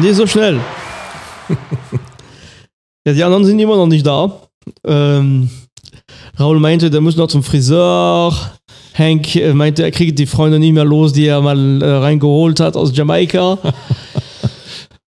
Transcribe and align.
Nee, 0.00 0.12
so 0.12 0.26
schnell. 0.26 0.60
ja, 3.04 3.12
die 3.12 3.24
anderen 3.24 3.44
sind 3.44 3.58
immer 3.58 3.76
noch 3.76 3.86
nicht 3.86 4.06
da. 4.06 4.32
Ähm, 4.86 5.50
Raul 6.38 6.60
meinte, 6.60 6.88
der 6.88 7.00
muss 7.00 7.16
noch 7.16 7.26
zum 7.26 7.42
Friseur. 7.42 8.32
Hank 8.94 9.34
äh, 9.36 9.52
meinte, 9.52 9.82
er 9.82 9.90
kriegt 9.90 10.18
die 10.18 10.26
Freunde 10.26 10.58
nicht 10.58 10.72
mehr 10.72 10.84
los, 10.84 11.12
die 11.12 11.26
er 11.26 11.40
mal 11.40 11.82
äh, 11.82 11.86
reingeholt 11.86 12.60
hat 12.60 12.76
aus 12.76 12.96
Jamaika. 12.96 13.58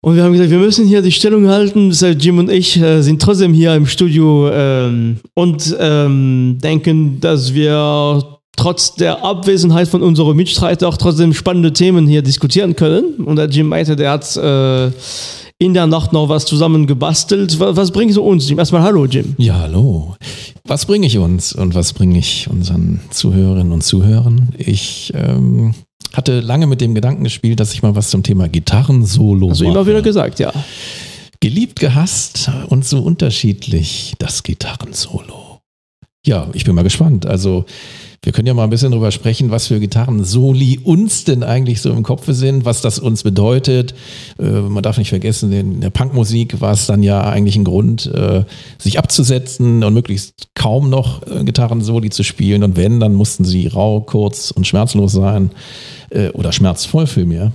und 0.08 0.16
wir 0.16 0.24
haben 0.24 0.32
gesagt, 0.32 0.52
wir 0.52 0.58
müssen 0.58 0.88
hier 0.88 1.02
die 1.02 1.12
Stellung 1.12 1.50
halten. 1.50 1.90
Deshalb 1.90 2.24
Jim 2.24 2.38
und 2.38 2.50
ich 2.50 2.78
äh, 2.82 3.02
sind 3.02 3.22
trotzdem 3.22 3.54
hier 3.54 3.76
im 3.76 3.86
Studio 3.86 4.50
ähm, 4.50 5.18
und 5.34 5.76
ähm, 5.82 6.60
denken, 6.64 7.20
dass 7.20 7.54
wir 7.54 8.24
trotz 8.56 8.96
der 8.96 9.26
Abwesenheit 9.26 9.90
von 9.90 10.02
unserer 10.02 10.34
Mitstreiter 10.34 10.88
auch 10.88 10.96
trotzdem 10.96 11.34
spannende 11.34 11.74
Themen 11.74 12.08
hier 12.08 12.22
diskutieren 12.22 12.78
können. 12.78 13.16
Und 13.16 13.36
der 13.36 13.50
Jim 13.50 13.68
meinte, 13.68 13.98
der 13.98 14.12
hat 14.12 14.34
äh, 14.38 14.92
in 15.60 15.74
der 15.74 15.88
Nacht 15.88 16.14
noch 16.14 16.30
was 16.30 16.46
zusammen 16.46 16.88
gebastelt. 16.88 17.60
Was, 17.60 17.76
was 17.76 17.92
bringst 17.92 18.16
du 18.16 18.22
uns, 18.22 18.48
Jim? 18.48 18.60
Erstmal 18.60 18.84
hallo, 18.84 19.04
Jim. 19.08 19.36
Ja, 19.38 19.60
hallo. 19.60 20.16
Was 20.64 20.86
bringe 20.86 21.08
ich 21.08 21.18
uns 21.18 21.52
und 21.52 21.76
was 21.76 21.92
bringe 21.92 22.18
ich 22.18 22.48
unseren 22.50 23.02
Zuhörerinnen 23.10 23.74
und 23.74 23.84
Zuhörern? 23.84 24.54
Ich 24.58 25.12
ähm, 25.14 25.74
hatte 26.14 26.40
lange 26.40 26.68
mit 26.68 26.82
dem 26.82 26.96
Gedanken 26.96 27.24
gespielt, 27.24 27.60
dass 27.60 27.74
ich 27.74 27.84
mal 27.84 27.96
was 27.96 28.10
zum 28.10 28.24
Thema 28.24 28.48
Gitarrensolo 28.48 29.50
Also 29.50 29.66
immer 29.66 29.86
wieder 29.86 30.02
gesagt, 30.02 30.40
ja. 30.40 30.52
Geliebt, 31.40 31.80
gehasst 31.80 32.50
und 32.68 32.86
so 32.86 33.00
unterschiedlich 33.02 34.16
das 34.18 34.44
Gitarrensolo. 34.44 35.60
Ja, 36.26 36.50
ich 36.54 36.66
bin 36.66 36.76
mal 36.76 36.84
gespannt. 36.84 37.26
Also 37.26 37.66
wir 38.24 38.32
können 38.32 38.48
ja 38.48 38.54
mal 38.54 38.64
ein 38.64 38.70
bisschen 38.70 38.92
drüber 38.92 39.12
sprechen, 39.12 39.52
was 39.52 39.68
für 39.68 39.80
Gitarren-Soli 39.80 40.80
uns 40.84 41.24
denn 41.24 41.44
eigentlich 41.44 41.82
so 41.82 41.92
im 41.92 42.04
Kopf 42.04 42.26
sind, 42.28 42.66
was 42.66 42.82
das 42.82 43.00
uns 43.00 43.24
bedeutet. 43.24 43.94
Äh, 44.40 44.44
man 44.44 44.84
darf 44.84 44.98
nicht 44.98 45.10
vergessen, 45.10 45.52
in 45.52 45.82
der 45.82 45.90
Punkmusik 45.92 46.60
war 46.60 46.74
es 46.74 46.88
dann 46.88 47.04
ja 47.04 47.22
eigentlich 47.22 47.56
ein 47.56 47.64
Grund, 47.64 48.08
äh, 48.08 48.44
sich 48.78 49.00
abzusetzen 49.00 49.84
und 49.84 49.94
möglichst 49.94 50.50
kaum 50.56 50.90
noch 50.90 51.26
äh, 51.28 51.44
Gitarren-Soli 51.44 52.10
zu 52.10 52.24
spielen. 52.24 52.64
Und 52.64 52.76
wenn, 52.76 53.00
dann 53.00 53.14
mussten 53.14 53.46
sie 53.46 53.68
rau, 53.68 54.02
kurz 54.02 54.52
und 54.52 54.66
schmerzlos 54.68 55.14
sein 55.14 55.52
äh, 56.10 56.30
oder 56.30 56.52
schmerzvoll 56.52 57.08
mir. 57.26 57.52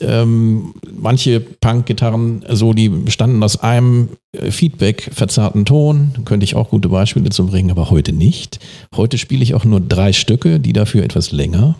Ähm, 0.00 0.74
manche 0.96 1.40
Punk-Gitarren-Soli 1.40 2.88
bestanden 2.88 3.42
aus 3.42 3.60
einem 3.60 4.08
äh, 4.32 4.50
Feedback 4.50 5.10
verzerrten 5.12 5.64
Ton, 5.64 6.12
könnte 6.24 6.44
ich 6.44 6.54
auch 6.54 6.70
gute 6.70 6.88
Beispiele 6.88 7.30
zu 7.30 7.46
bringen, 7.46 7.70
aber 7.70 7.90
heute 7.90 8.12
nicht. 8.12 8.58
Heute 8.94 9.18
spiele 9.18 9.42
ich 9.42 9.54
auch 9.54 9.64
nur 9.64 9.80
drei 9.80 10.03
Stücke, 10.12 10.60
die 10.60 10.72
dafür 10.72 11.02
etwas 11.02 11.32
länger, 11.32 11.76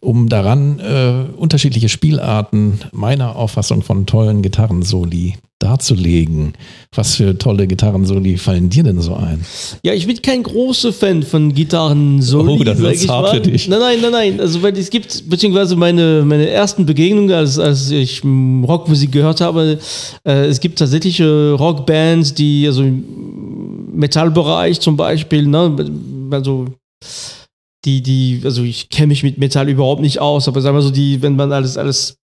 um 0.00 0.28
daran 0.28 0.78
äh, 0.80 1.24
unterschiedliche 1.36 1.88
Spielarten 1.88 2.80
meiner 2.92 3.36
Auffassung 3.36 3.82
von 3.82 4.06
tollen 4.06 4.42
Gitarrensoli 4.42 5.34
darzulegen. 5.60 6.54
Was 6.94 7.16
für 7.16 7.38
tolle 7.38 7.66
Gitarrensoli 7.66 8.36
fallen 8.38 8.70
dir 8.70 8.82
denn 8.82 9.00
so 9.00 9.14
ein? 9.14 9.44
Ja, 9.84 9.92
ich 9.92 10.06
bin 10.06 10.20
kein 10.20 10.42
großer 10.42 10.92
Fan 10.92 11.22
von 11.22 11.54
Gitarren-Soli. 11.54 12.60
Oh, 12.60 12.64
das 12.64 12.80
ich 12.80 13.08
hart 13.08 13.26
mal. 13.26 13.34
für 13.34 13.40
dich. 13.40 13.68
Nein, 13.68 13.78
nein, 13.78 13.98
nein, 14.00 14.10
nein. 14.10 14.40
Also, 14.40 14.62
weil 14.62 14.76
es 14.76 14.90
gibt, 14.90 15.28
beziehungsweise 15.28 15.76
meine, 15.76 16.24
meine 16.24 16.48
ersten 16.48 16.86
Begegnungen, 16.86 17.30
als, 17.30 17.58
als 17.58 17.90
ich 17.90 18.24
mm, 18.24 18.64
Rockmusik 18.64 19.12
gehört 19.12 19.40
habe, 19.40 19.78
äh, 20.24 20.46
es 20.46 20.60
gibt 20.60 20.78
tatsächlich 20.78 21.20
äh, 21.20 21.24
Rockbands, 21.24 22.34
die, 22.34 22.66
also 22.66 22.82
im 22.82 23.04
Metallbereich 23.92 24.80
zum 24.80 24.96
Beispiel, 24.96 25.46
ne, 25.46 25.76
also 26.30 26.66
die, 27.84 28.02
die, 28.02 28.40
also 28.44 28.62
ich 28.62 28.90
kenne 28.90 29.08
mich 29.08 29.22
mit 29.22 29.38
Metall 29.38 29.68
überhaupt 29.68 30.02
nicht 30.02 30.20
aus, 30.20 30.48
aber 30.48 30.60
sagen 30.60 30.76
wir 30.76 30.82
so, 30.82 30.90
die, 30.90 31.22
wenn 31.22 31.36
man 31.36 31.52
alles, 31.52 31.76
alles 31.76 32.20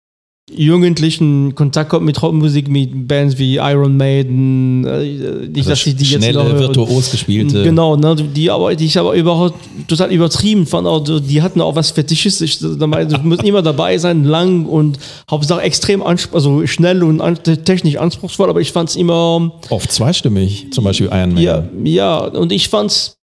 jugendlichen 0.51 1.55
Kontakt 1.55 1.89
kommt 1.89 2.05
mit 2.05 2.21
Rockmusik, 2.21 2.67
mit 2.67 3.07
Bands 3.07 3.39
wie 3.39 3.55
Iron 3.55 3.97
Maiden, 3.97 4.85
äh, 4.85 5.47
nicht, 5.47 5.67
dass 5.67 5.85
ich 5.87 5.95
die 5.95 6.03
jetzt 6.03 6.23
schnelle, 6.23 6.43
noch 6.43 6.51
höre. 6.51 6.59
virtuos 6.59 7.09
gespielte. 7.09 7.63
Genau, 7.63 7.95
ne, 7.95 8.15
die 8.15 8.51
aber, 8.51 8.75
die 8.75 8.85
ich 8.85 8.97
aber 8.99 9.15
überhaupt 9.15 9.57
total 9.87 10.11
übertrieben 10.11 10.67
fand. 10.67 10.85
Auch, 10.85 11.03
die 11.03 11.41
hatten 11.41 11.61
auch 11.61 11.75
was 11.75 11.91
Fetisches. 11.91 12.41
Ich, 12.41 12.59
da 12.59 12.85
meinte, 12.85 13.17
du 13.17 13.27
musst 13.27 13.43
immer 13.43 13.63
dabei 13.63 13.97
sein, 13.97 14.23
lang 14.23 14.65
und 14.65 14.99
Hauptsache 15.29 15.61
extrem 15.61 16.03
also 16.03 16.67
schnell 16.67 17.03
und 17.03 17.21
an 17.21 17.39
technisch 17.43 17.95
anspruchsvoll, 17.95 18.49
aber 18.49 18.61
ich 18.61 18.71
fand 18.71 18.89
es 18.89 18.95
immer. 18.95 19.51
Oft 19.69 19.91
zweistimmig, 19.91 20.67
zum 20.71 20.83
Beispiel 20.83 21.07
Iron 21.07 21.33
Man. 21.33 21.41
Ja, 21.41 21.67
ja, 21.83 22.17
und 22.19 22.51
ich 22.51 22.69
fand's. 22.69 23.14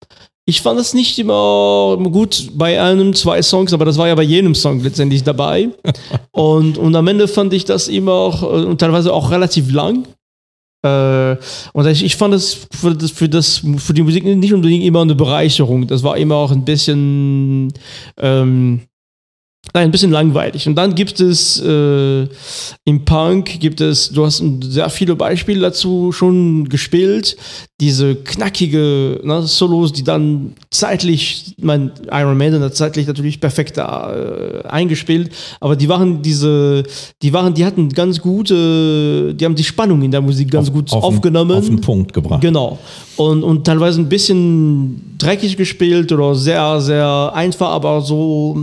Ich 0.52 0.62
fand 0.62 0.78
es 0.82 0.94
nicht 0.94 1.18
immer 1.18 1.98
gut 2.12 2.50
bei 2.56 2.82
einem, 2.82 3.14
zwei 3.14 3.42
Songs, 3.42 3.72
aber 3.72 3.86
das 3.86 3.98
war 3.98 4.10
ja 4.10 4.16
bei 4.16 4.24
jedem 4.24 4.54
Song 4.54 4.82
letztendlich 4.82 5.24
dabei. 5.24 5.70
und, 6.32 6.78
und 6.78 6.94
am 6.94 7.08
Ende 7.08 7.30
fand 7.30 7.54
ich 7.54 7.64
das 7.64 7.88
immer 7.88 8.12
auch, 8.12 8.44
äh, 8.44 8.66
und 8.66 8.82
teilweise 8.82 9.14
auch 9.14 9.32
relativ 9.32 9.72
lang. 9.72 10.06
Äh, 10.84 11.38
und 11.72 11.88
ich, 11.88 12.04
ich 12.04 12.18
fand 12.18 12.34
es 12.34 12.68
für, 12.70 12.94
das, 12.94 13.12
für, 13.12 13.30
das, 13.30 13.62
für 13.78 13.94
die 13.94 14.04
Musik 14.04 14.26
nicht 14.26 14.54
unbedingt 14.54 14.84
immer 14.84 15.04
eine 15.04 15.16
Bereicherung. 15.16 15.88
Das 15.88 16.04
war 16.04 16.18
immer 16.18 16.36
auch 16.36 16.52
ein 16.52 16.66
bisschen, 16.66 17.72
ähm, 18.18 18.82
nein, 19.74 19.86
ein 19.86 19.92
bisschen 19.92 20.12
langweilig. 20.12 20.68
Und 20.68 20.76
dann 20.76 20.96
gibt 20.96 21.20
es 21.20 21.60
äh, 21.62 22.22
im 22.86 23.06
Punk, 23.06 23.60
gibt 23.60 23.82
es, 23.82 24.10
du 24.10 24.26
hast 24.26 24.44
sehr 24.62 24.90
viele 24.90 25.16
Beispiele 25.16 25.60
dazu 25.62 26.12
schon 26.12 26.68
gespielt, 26.70 27.38
diese 27.80 28.16
knackige 28.16 29.20
ne, 29.24 29.42
Solos, 29.44 29.92
die 29.92 30.04
dann 30.04 30.54
zeitlich, 30.70 31.56
mein 31.60 31.92
Iron 32.12 32.38
Maiden 32.38 32.62
hat 32.62 32.76
zeitlich 32.76 33.08
natürlich 33.08 33.40
perfekt 33.40 33.78
da, 33.78 34.14
äh, 34.14 34.68
eingespielt, 34.68 35.32
aber 35.60 35.76
die 35.76 35.90
waren 35.90 36.22
diese, 36.22 36.84
die 37.24 37.34
waren, 37.34 37.54
die 37.54 37.66
hatten 37.66 37.90
ganz 37.90 38.20
gute, 38.22 39.34
die 39.34 39.46
haben 39.46 39.56
die 39.56 39.64
Spannung 39.64 40.02
in 40.04 40.12
der 40.12 40.22
Musik 40.22 40.52
ganz 40.52 40.68
Auf- 40.68 40.74
gut 40.74 40.92
auf 40.92 41.02
den- 41.02 41.16
aufgenommen. 41.16 41.52
auf 41.58 41.66
den 41.66 41.82
Punkt 41.82 42.14
gebracht. 42.14 42.42
Genau. 42.42 42.78
Und, 43.18 43.44
und 43.44 43.66
teilweise 43.66 44.00
ein 44.00 44.10
bisschen 44.10 45.16
dreckig 45.18 45.58
gespielt 45.58 46.12
oder 46.12 46.36
sehr, 46.36 46.80
sehr 46.82 47.32
einfach, 47.34 47.70
aber 47.70 48.02
so, 48.02 48.58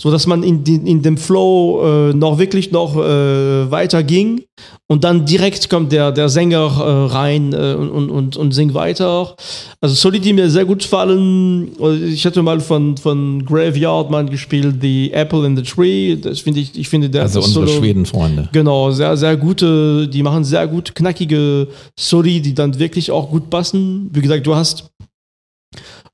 so 0.00 0.10
dass 0.10 0.26
man 0.26 0.42
in, 0.42 0.64
die, 0.64 0.76
in 0.76 1.02
dem 1.02 1.18
Flow 1.18 1.82
äh, 1.84 2.14
noch 2.14 2.38
wirklich 2.38 2.72
noch 2.72 2.96
äh, 2.96 3.70
weiter 3.70 4.02
ging. 4.02 4.40
Und 4.86 5.04
dann 5.04 5.26
direkt 5.26 5.68
kommt 5.68 5.92
der, 5.92 6.10
der 6.10 6.30
Sänger 6.30 6.56
äh, 6.58 7.12
rein 7.12 7.52
äh, 7.52 7.74
und, 7.74 8.08
und, 8.08 8.34
und, 8.34 8.52
singt 8.52 8.72
weiter. 8.72 9.36
Also 9.82 9.94
Solid, 9.94 10.24
die 10.24 10.32
mir 10.32 10.48
sehr 10.48 10.64
gut 10.64 10.82
fallen. 10.84 11.72
Ich 12.08 12.24
hatte 12.24 12.42
mal 12.42 12.60
von, 12.60 12.96
von 12.96 13.44
Graveyard 13.44 14.10
mal 14.10 14.24
gespielt, 14.24 14.76
The 14.80 15.12
Apple 15.12 15.44
in 15.44 15.54
the 15.54 15.62
Tree. 15.62 16.16
Das 16.16 16.40
finde 16.40 16.60
ich, 16.60 16.78
ich 16.78 16.88
finde 16.88 17.10
der 17.10 17.22
Also 17.22 17.42
unsere 17.42 17.68
Schwedenfreunde. 17.68 18.48
Genau, 18.52 18.90
sehr, 18.92 19.18
sehr 19.18 19.36
gute, 19.36 20.08
die 20.08 20.22
machen 20.22 20.44
sehr 20.44 20.66
gut 20.66 20.94
knackige 20.94 21.68
Soli, 21.98 22.40
die 22.40 22.54
dann 22.54 22.78
wirklich 22.78 23.10
auch 23.10 23.28
gut 23.28 23.50
passen. 23.50 24.08
Wie 24.14 24.22
gesagt, 24.22 24.46
du 24.46 24.54
hast 24.54 24.90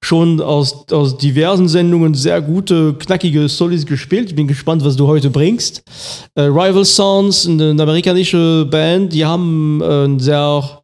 schon 0.07 0.41
aus, 0.41 0.87
aus 0.93 1.19
diversen 1.19 1.67
Sendungen 1.67 2.15
sehr 2.15 2.41
gute, 2.41 2.95
knackige 2.95 3.49
Solis 3.49 3.85
gespielt. 3.85 4.31
Ich 4.31 4.37
bin 4.37 4.47
gespannt, 4.47 4.85
was 4.85 4.95
du 4.95 5.09
heute 5.09 5.31
bringst. 5.31 5.83
Äh, 6.37 6.43
Rival 6.43 6.85
Sounds, 6.85 7.47
eine, 7.47 7.71
eine 7.71 7.83
amerikanische 7.83 8.67
Band, 8.71 9.13
die 9.13 9.25
haben 9.25 9.83
äh, 9.83 10.23
sehr, 10.23 10.83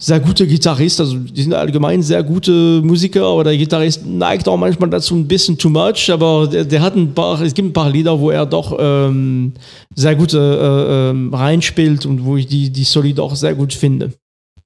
sehr 0.00 0.20
gute 0.20 0.46
Gitarrist, 0.46 1.00
also 1.00 1.18
die 1.18 1.42
sind 1.42 1.52
allgemein 1.52 2.02
sehr 2.02 2.22
gute 2.22 2.80
Musiker, 2.82 3.26
aber 3.26 3.44
der 3.44 3.58
Gitarrist 3.58 4.06
neigt 4.06 4.48
auch 4.48 4.56
manchmal 4.56 4.88
dazu 4.88 5.14
ein 5.14 5.28
bisschen 5.28 5.58
too 5.58 5.68
much, 5.68 6.10
aber 6.10 6.48
der, 6.48 6.64
der 6.64 6.80
hat 6.80 6.96
ein 6.96 7.12
paar, 7.12 7.38
es 7.42 7.52
gibt 7.52 7.68
ein 7.68 7.72
paar 7.74 7.90
Lieder, 7.90 8.18
wo 8.18 8.30
er 8.30 8.46
doch 8.46 8.74
ähm, 8.80 9.52
sehr 9.94 10.16
gut 10.16 10.32
äh, 10.32 10.38
äh, 10.38 11.14
reinspielt 11.30 12.06
und 12.06 12.24
wo 12.24 12.38
ich 12.38 12.46
die, 12.46 12.70
die 12.70 12.84
Soli 12.84 13.12
doch 13.12 13.36
sehr 13.36 13.54
gut 13.54 13.74
finde. 13.74 14.12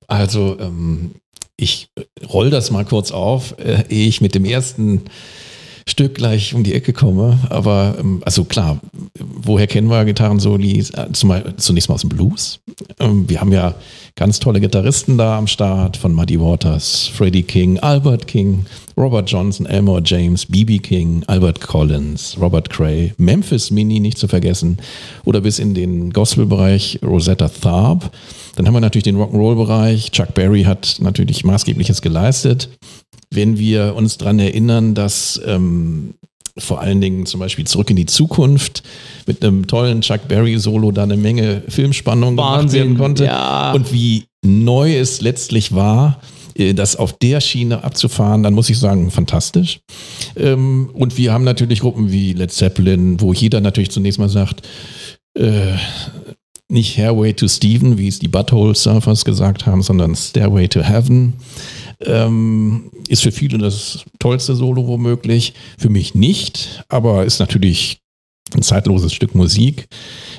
Also, 0.06 0.56
ähm, 0.60 1.10
ich 1.56 1.88
roll 2.32 2.50
das 2.50 2.70
mal 2.70 2.84
kurz 2.84 3.10
auf, 3.10 3.54
äh, 3.58 3.84
ehe 3.88 4.08
ich 4.08 4.20
mit 4.20 4.34
dem 4.34 4.44
ersten 4.44 5.02
Stück 5.88 6.14
gleich 6.14 6.54
um 6.54 6.62
die 6.62 6.74
Ecke 6.74 6.92
komme. 6.92 7.38
Aber, 7.48 7.96
ähm, 7.98 8.22
also 8.24 8.44
klar, 8.44 8.78
woher 9.18 9.66
kennen 9.66 9.88
wir 9.88 10.04
Gitarrensoli? 10.04 10.78
Äh, 10.78 11.12
Zumal, 11.12 11.54
zunächst 11.56 11.88
mal 11.88 11.94
aus 11.94 12.02
dem 12.02 12.10
Blues. 12.10 12.60
Ähm, 13.00 13.28
wir 13.28 13.40
haben 13.40 13.52
ja 13.52 13.74
ganz 14.18 14.40
tolle 14.40 14.60
Gitarristen 14.60 15.16
da 15.16 15.38
am 15.38 15.46
Start, 15.46 15.96
von 15.96 16.12
Muddy 16.12 16.40
Waters, 16.40 17.06
Freddie 17.06 17.44
King, 17.44 17.78
Albert 17.78 18.26
King, 18.26 18.66
Robert 18.96 19.30
Johnson, 19.30 19.64
Elmore 19.64 20.02
James, 20.04 20.44
B.B. 20.44 20.80
King, 20.80 21.22
Albert 21.28 21.60
Collins, 21.60 22.36
Robert 22.40 22.68
Cray, 22.68 23.14
Memphis 23.16 23.70
Mini 23.70 24.00
nicht 24.00 24.18
zu 24.18 24.26
vergessen 24.26 24.78
oder 25.24 25.40
bis 25.40 25.60
in 25.60 25.72
den 25.72 26.12
Gospel-Bereich 26.12 26.98
Rosetta 27.04 27.48
Tharpe. 27.48 28.10
Dann 28.56 28.66
haben 28.66 28.74
wir 28.74 28.80
natürlich 28.80 29.04
den 29.04 29.18
Rock'n'Roll-Bereich. 29.18 30.10
Chuck 30.10 30.34
Berry 30.34 30.64
hat 30.64 30.96
natürlich 30.98 31.44
maßgebliches 31.44 32.02
geleistet. 32.02 32.70
Wenn 33.30 33.56
wir 33.56 33.94
uns 33.94 34.18
daran 34.18 34.40
erinnern, 34.40 34.96
dass 34.96 35.40
ähm, 35.46 36.14
vor 36.58 36.80
allen 36.80 37.00
Dingen 37.00 37.26
zum 37.26 37.40
Beispiel 37.40 37.66
Zurück 37.66 37.90
in 37.90 37.96
die 37.96 38.06
Zukunft 38.06 38.82
mit 39.26 39.44
einem 39.44 39.66
tollen 39.66 40.00
Chuck 40.00 40.28
Berry-Solo 40.28 40.92
da 40.92 41.04
eine 41.04 41.16
Menge 41.16 41.62
Filmspannung 41.68 42.36
gemacht 42.36 42.58
Wahnsinn, 42.58 42.80
werden 42.80 42.98
konnte. 42.98 43.24
ja. 43.24 43.72
Und 43.72 43.92
wie 43.92 44.24
neu 44.44 44.96
es 44.96 45.20
letztlich 45.20 45.74
war, 45.74 46.20
äh, 46.54 46.74
das 46.74 46.96
auf 46.96 47.12
der 47.18 47.40
Schiene 47.40 47.84
abzufahren, 47.84 48.42
dann 48.42 48.54
muss 48.54 48.70
ich 48.70 48.78
sagen, 48.78 49.10
fantastisch. 49.10 49.80
Ähm, 50.36 50.90
Und 50.92 51.16
wir 51.16 51.32
haben 51.32 51.44
natürlich 51.44 51.80
Gruppen 51.80 52.10
wie 52.12 52.32
Led 52.32 52.52
Zeppelin, 52.52 53.20
wo 53.20 53.32
jeder 53.32 53.60
natürlich 53.60 53.90
zunächst 53.90 54.18
mal 54.18 54.28
sagt, 54.28 54.66
äh, 55.34 55.74
nicht 56.70 56.98
Hairway 56.98 57.32
to 57.32 57.48
Steven, 57.48 57.96
wie 57.96 58.08
es 58.08 58.18
die 58.18 58.28
Butthole 58.28 58.74
Surfers 58.74 59.24
gesagt 59.24 59.64
haben, 59.64 59.82
sondern 59.82 60.14
Stairway 60.14 60.68
to 60.68 60.82
Heaven. 60.82 61.34
Ähm, 62.00 62.90
ist 63.08 63.22
für 63.22 63.32
viele 63.32 63.58
das 63.58 64.04
tollste 64.18 64.54
Solo 64.54 64.86
womöglich. 64.86 65.54
Für 65.78 65.88
mich 65.88 66.14
nicht, 66.14 66.84
aber 66.88 67.24
ist 67.24 67.40
natürlich 67.40 67.98
ein 68.54 68.62
zeitloses 68.62 69.12
Stück 69.12 69.34
Musik. 69.34 69.88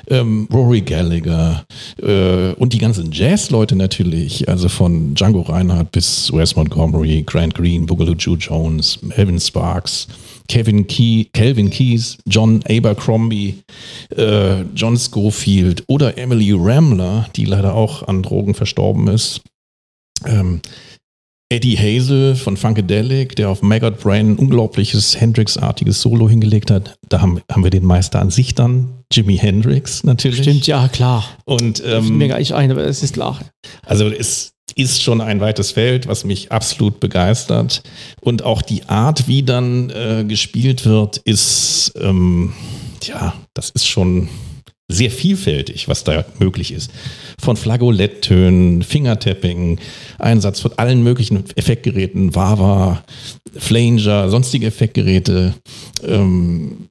Ähm, 0.08 0.48
Rory 0.52 0.80
Gallagher 0.80 1.64
äh, 2.02 2.52
und 2.54 2.72
die 2.72 2.78
ganzen 2.78 3.12
Jazz-Leute 3.12 3.76
natürlich, 3.76 4.48
also 4.48 4.68
von 4.68 5.14
Django 5.14 5.42
Reinhardt 5.42 5.92
bis 5.92 6.32
Wes 6.32 6.56
Montgomery, 6.56 7.22
Grant 7.24 7.54
Green, 7.54 7.86
Boogaloo 7.86 8.14
Joe 8.14 8.36
Jones, 8.36 9.00
Melvin 9.02 9.38
Sparks, 9.38 10.08
Kevin 10.48 10.86
Key, 10.86 11.26
Calvin 11.32 11.70
Keys, 11.70 12.18
John 12.26 12.62
Abercrombie, 12.68 13.62
äh, 14.16 14.62
John 14.74 14.96
Schofield 14.96 15.84
oder 15.86 16.18
Emily 16.18 16.52
Ramler, 16.52 17.28
die 17.36 17.44
leider 17.44 17.74
auch 17.74 18.08
an 18.08 18.22
Drogen 18.22 18.54
verstorben 18.54 19.06
ist. 19.08 19.42
Ähm, 20.26 20.60
Eddie 21.52 21.76
Hazel 21.76 22.36
von 22.36 22.56
Funkadelic, 22.56 23.34
der 23.34 23.50
auf 23.50 23.60
Maggot 23.60 23.98
Brain 23.98 24.32
ein 24.32 24.36
unglaubliches 24.36 25.20
Hendrix-artiges 25.20 26.00
Solo 26.00 26.28
hingelegt 26.28 26.70
hat. 26.70 26.96
Da 27.08 27.20
haben, 27.20 27.40
haben 27.50 27.64
wir 27.64 27.70
den 27.70 27.84
Meister 27.84 28.20
an 28.20 28.30
sich 28.30 28.54
dann. 28.54 29.02
Jimi 29.12 29.36
Hendrix 29.36 30.04
natürlich. 30.04 30.42
Stimmt, 30.42 30.68
ja, 30.68 30.86
klar. 30.86 31.24
Und 31.44 31.82
Ähm, 31.84 32.18
mir 32.18 32.24
ähm, 32.24 32.30
gar 32.30 32.38
nicht 32.38 32.52
ein, 32.52 32.70
aber 32.70 32.84
es 32.84 33.02
ist 33.02 33.14
klar. 33.14 33.40
also 33.84 34.06
es 34.06 34.52
ist 34.76 35.02
schon 35.02 35.20
ein 35.20 35.40
weites 35.40 35.72
Feld, 35.72 36.06
was 36.06 36.24
mich 36.24 36.52
absolut 36.52 37.00
begeistert. 37.00 37.82
Und 38.20 38.44
auch 38.44 38.62
die 38.62 38.88
Art, 38.88 39.26
wie 39.26 39.42
dann 39.42 39.90
äh, 39.90 40.24
gespielt 40.24 40.86
wird, 40.86 41.16
ist, 41.16 41.94
ähm, 42.00 42.52
ja, 43.02 43.34
das 43.54 43.70
ist 43.70 43.88
schon 43.88 44.28
sehr 44.90 45.10
vielfältig, 45.10 45.88
was 45.88 46.04
da 46.04 46.24
möglich 46.38 46.72
ist. 46.72 46.90
Von 47.38 47.56
Flageoletttönen, 47.56 48.82
Fingertapping, 48.82 49.78
Einsatz 50.18 50.60
von 50.60 50.72
allen 50.76 51.02
möglichen 51.02 51.44
Effektgeräten, 51.56 52.34
Wawa, 52.34 53.02
Flanger, 53.56 54.28
sonstige 54.28 54.66
Effektgeräte, 54.66 55.54
ähm, 56.06 56.88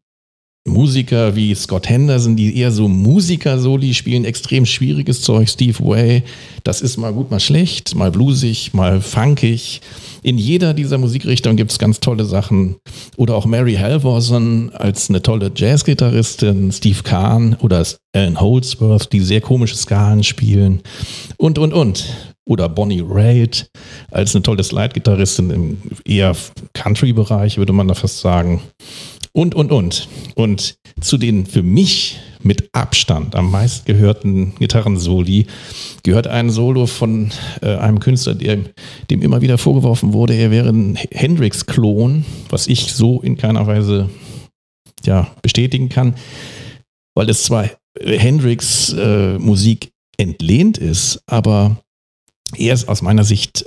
Musiker 0.67 1.35
wie 1.35 1.53
Scott 1.55 1.89
Henderson, 1.89 2.35
die 2.35 2.57
eher 2.57 2.71
so 2.71 2.87
Musiker-Soli 2.87 3.93
spielen, 3.93 4.25
extrem 4.25 4.65
schwieriges 4.65 5.21
Zeug, 5.21 5.49
Steve 5.49 5.79
Way, 5.79 6.23
das 6.63 6.81
ist 6.81 6.97
mal 6.97 7.13
gut, 7.13 7.31
mal 7.31 7.39
schlecht, 7.39 7.95
mal 7.95 8.11
bluesig, 8.11 8.73
mal 8.73 9.01
funkig. 9.01 9.81
In 10.21 10.37
jeder 10.37 10.73
dieser 10.73 10.97
Musikrichtungen 10.97 11.57
gibt 11.57 11.71
es 11.71 11.79
ganz 11.79 11.99
tolle 11.99 12.25
Sachen. 12.25 12.75
Oder 13.17 13.35
auch 13.35 13.45
Mary 13.45 13.75
Halvorson 13.75 14.71
als 14.73 15.09
eine 15.09 15.21
tolle 15.21 15.51
Jazzgitarristin, 15.55 16.71
Steve 16.71 17.03
Kahn 17.03 17.55
oder 17.61 17.85
Alan 18.13 18.39
Holdsworth, 18.39 19.11
die 19.13 19.21
sehr 19.21 19.41
komische 19.41 19.75
Skalen 19.75 20.23
spielen. 20.23 20.81
Und, 21.37 21.57
und, 21.57 21.73
und. 21.73 22.05
Oder 22.45 22.67
Bonnie 22.67 23.03
Raitt 23.07 23.69
als 24.11 24.33
eine 24.35 24.41
tolle 24.41 24.63
Slide-Gitarristin 24.63 25.51
im 25.51 25.77
eher 26.03 26.35
Country-Bereich, 26.73 27.57
würde 27.57 27.73
man 27.73 27.87
da 27.87 27.93
fast 27.93 28.19
sagen. 28.19 28.61
Und, 29.33 29.53
und, 29.53 29.71
und. 29.71 30.07
Und 30.35 30.75
zu 30.99 31.17
den 31.17 31.45
für 31.45 31.61
mich 31.61 32.19
mit 32.41 32.69
Abstand. 32.73 33.35
Am 33.35 33.51
meistgehörten 33.51 34.55
Gitarrensoli. 34.55 35.47
Gehört 36.03 36.27
ein 36.27 36.49
Solo 36.49 36.85
von 36.85 37.31
äh, 37.61 37.75
einem 37.75 37.99
Künstler, 37.99 38.35
der, 38.35 38.59
dem 39.09 39.21
immer 39.21 39.41
wieder 39.41 39.57
vorgeworfen 39.57 40.13
wurde, 40.13 40.33
er 40.33 40.51
wäre 40.51 40.69
ein 40.69 40.97
Hendrix-Klon, 41.11 42.25
was 42.49 42.67
ich 42.67 42.93
so 42.93 43.21
in 43.21 43.37
keiner 43.37 43.67
Weise 43.67 44.09
ja, 45.05 45.27
bestätigen 45.41 45.89
kann, 45.89 46.15
weil 47.15 47.29
es 47.29 47.43
zwar 47.43 47.69
Hendrix 47.99 48.93
äh, 48.93 49.37
entlehnt 50.17 50.77
ist, 50.77 51.21
aber 51.27 51.77
er 52.55 52.73
ist 52.73 52.87
aus 52.87 53.01
meiner 53.01 53.23
Sicht 53.23 53.65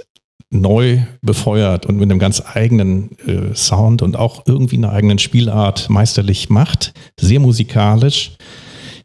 neu 0.52 1.00
befeuert 1.22 1.87
und 1.87 1.96
mit 1.96 2.10
einem 2.10 2.19
ganz 2.19 2.43
eigenen 2.54 3.16
äh, 3.26 3.54
Sound 3.54 4.02
und 4.02 4.16
auch 4.16 4.44
irgendwie 4.46 4.76
einer 4.76 4.93
eigenen 4.93 5.19
Spielart 5.19 5.88
meisterlich 5.88 6.50
macht. 6.50 6.93
Sehr 7.19 7.40
musikalisch. 7.40 8.32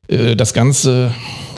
Äh, 0.08 0.36
das 0.36 0.54
Ganze 0.54 1.12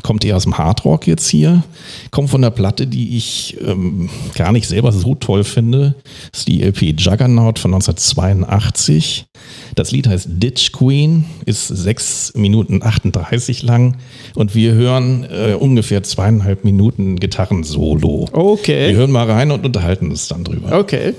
kommt 0.04 0.24
eher 0.24 0.38
aus 0.38 0.44
dem 0.44 0.58
Hardrock 0.58 1.08
jetzt 1.08 1.28
hier, 1.28 1.64
kommt 2.12 2.30
von 2.30 2.42
der 2.42 2.52
Platte, 2.52 2.88
die 2.88 3.18
ich 3.18 3.58
ähm, 3.62 4.10
gar 4.36 4.52
nicht 4.52 4.68
selber 4.68 4.92
so 4.92 5.16
toll 5.16 5.44
finde. 5.44 5.96
Das 6.32 6.42
ist 6.42 6.48
die 6.48 6.64
LP 6.64 7.00
Juggernaut 7.00 7.60
von 7.60 7.74
1982. 7.74 9.26
Das 9.80 9.92
Lied 9.92 10.10
heißt 10.10 10.28
Ditch 10.30 10.74
Queen, 10.74 11.24
ist 11.46 11.70
6 11.70 12.34
Minuten 12.36 12.84
38 12.84 13.64
lang 13.64 13.96
und 14.36 14.54
wir 14.54 14.74
hören 14.74 15.24
äh, 15.32 15.54
ungefähr 15.54 16.04
zweieinhalb 16.04 16.66
Minuten 16.66 17.16
Gitarrensolo. 17.16 18.28
Wir 18.34 18.38
Okay. 18.38 18.94
hören 18.94 19.10
mal 19.10 19.32
rein 19.32 19.52
und 19.52 19.66
unterhalten 19.66 20.10
uns 20.10 20.28
dann 20.28 20.44
drüber. 20.44 20.78
Okay. 20.78 21.14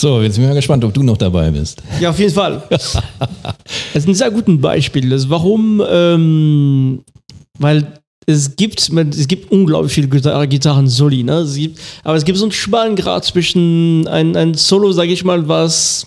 So, 0.00 0.22
jetzt 0.22 0.36
bin 0.36 0.44
ich 0.44 0.48
mal 0.48 0.54
gespannt, 0.54 0.82
ob 0.82 0.94
du 0.94 1.02
noch 1.02 1.18
dabei 1.18 1.50
bist. 1.50 1.82
Ja, 2.00 2.08
auf 2.08 2.18
jeden 2.18 2.32
Fall. 2.32 2.62
das 2.70 2.96
ist 3.92 4.08
ein 4.08 4.14
sehr 4.14 4.30
gutes 4.30 4.58
Beispiel. 4.58 5.10
Das 5.10 5.28
warum, 5.28 5.82
ähm, 5.86 7.04
weil 7.58 8.00
es 8.24 8.56
gibt, 8.56 8.80
es 8.80 9.28
gibt 9.28 9.52
unglaublich 9.52 9.92
viele 9.92 10.08
Gitar 10.08 10.46
Gitarren-Soli, 10.46 11.22
ne? 11.22 11.40
Es 11.40 11.54
gibt, 11.54 11.78
aber 12.02 12.16
es 12.16 12.24
gibt 12.24 12.38
so 12.38 12.46
einen 12.46 12.52
schmalen 12.52 12.96
Grad 12.96 13.26
zwischen 13.26 14.08
ein, 14.08 14.36
ein 14.36 14.54
Solo, 14.54 14.90
sage 14.92 15.12
ich 15.12 15.22
mal, 15.22 15.46
was 15.48 16.06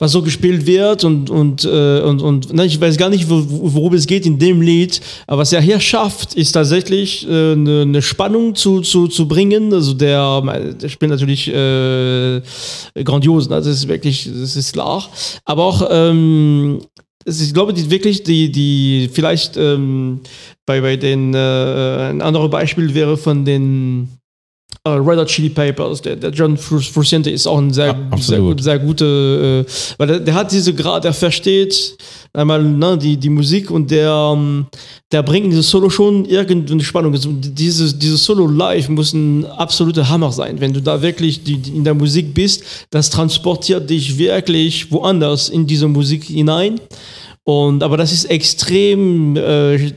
was 0.00 0.12
so 0.12 0.22
gespielt 0.22 0.66
wird 0.66 1.04
und 1.04 1.28
und 1.28 1.64
äh, 1.64 2.00
und, 2.00 2.22
und 2.22 2.52
ne, 2.54 2.64
ich 2.64 2.80
weiß 2.80 2.96
gar 2.96 3.10
nicht, 3.10 3.26
worum 3.28 3.92
es 3.92 4.06
geht 4.06 4.24
in 4.24 4.38
dem 4.38 4.62
Lied, 4.62 5.00
aber 5.26 5.42
was 5.42 5.52
er 5.52 5.60
hier 5.60 5.78
schafft, 5.78 6.34
ist 6.34 6.52
tatsächlich 6.52 7.28
äh, 7.28 7.52
eine, 7.52 7.82
eine 7.82 8.02
Spannung 8.02 8.54
zu, 8.54 8.80
zu, 8.80 9.08
zu 9.08 9.28
bringen. 9.28 9.72
Also 9.74 9.92
der, 9.92 10.40
der 10.80 10.88
spielt 10.88 11.10
natürlich 11.10 11.48
äh, 11.48 12.40
grandios, 13.04 13.50
ne? 13.50 13.56
das 13.56 13.66
ist 13.66 13.88
wirklich, 13.88 14.28
das 14.32 14.56
ist 14.56 14.72
klar. 14.72 15.06
Aber 15.44 15.64
auch 15.64 15.86
ähm, 15.90 16.80
ich 17.26 17.52
glaube, 17.52 17.74
die 17.74 17.90
wirklich, 17.90 18.22
die, 18.22 18.50
die 18.50 19.10
vielleicht 19.12 19.58
ähm, 19.58 20.20
bei, 20.64 20.80
bei 20.80 20.96
den, 20.96 21.34
äh, 21.34 22.08
ein 22.10 22.22
anderes 22.22 22.50
Beispiel 22.50 22.94
wäre 22.94 23.18
von 23.18 23.44
den 23.44 24.08
Uh, 24.88 24.92
Red 24.92 25.18
Hot 25.18 25.28
Chili 25.28 25.50
Papers, 25.50 26.00
der, 26.00 26.16
der 26.16 26.30
John 26.30 26.56
Frusciante 26.56 27.28
ist 27.28 27.46
auch 27.46 27.58
ein 27.58 27.70
sehr, 27.70 27.88
ja, 27.88 28.16
sehr, 28.16 28.40
sehr 28.58 28.78
guter, 28.78 29.60
äh, 29.60 29.64
weil 29.98 30.06
der, 30.06 30.20
der, 30.20 30.34
hat 30.34 30.52
diese 30.52 30.72
Grad, 30.72 31.04
der 31.04 31.12
versteht 31.12 31.98
einmal 32.32 32.64
ne, 32.64 32.96
die, 32.96 33.18
die 33.18 33.28
Musik 33.28 33.70
und 33.70 33.90
der, 33.90 34.14
um, 34.14 34.68
der 35.12 35.22
bringt 35.22 35.44
in 35.44 35.50
dieses 35.50 35.68
Solo 35.68 35.90
schon 35.90 36.24
irgendeine 36.24 36.82
Spannung. 36.82 37.12
Also 37.12 37.30
dieses, 37.30 37.98
dieses 37.98 38.24
Solo 38.24 38.46
live 38.46 38.88
muss 38.88 39.12
ein 39.12 39.44
absoluter 39.44 40.08
Hammer 40.08 40.32
sein. 40.32 40.58
Wenn 40.60 40.72
du 40.72 40.80
da 40.80 41.02
wirklich 41.02 41.44
die, 41.44 41.58
die 41.58 41.76
in 41.76 41.84
der 41.84 41.92
Musik 41.92 42.32
bist, 42.32 42.64
das 42.88 43.10
transportiert 43.10 43.90
dich 43.90 44.16
wirklich 44.16 44.90
woanders 44.90 45.50
in 45.50 45.66
diese 45.66 45.88
Musik 45.88 46.24
hinein. 46.24 46.80
Und, 47.44 47.82
aber 47.82 47.98
das 47.98 48.12
ist 48.12 48.24
extrem 48.26 49.36
äh, 49.36 49.92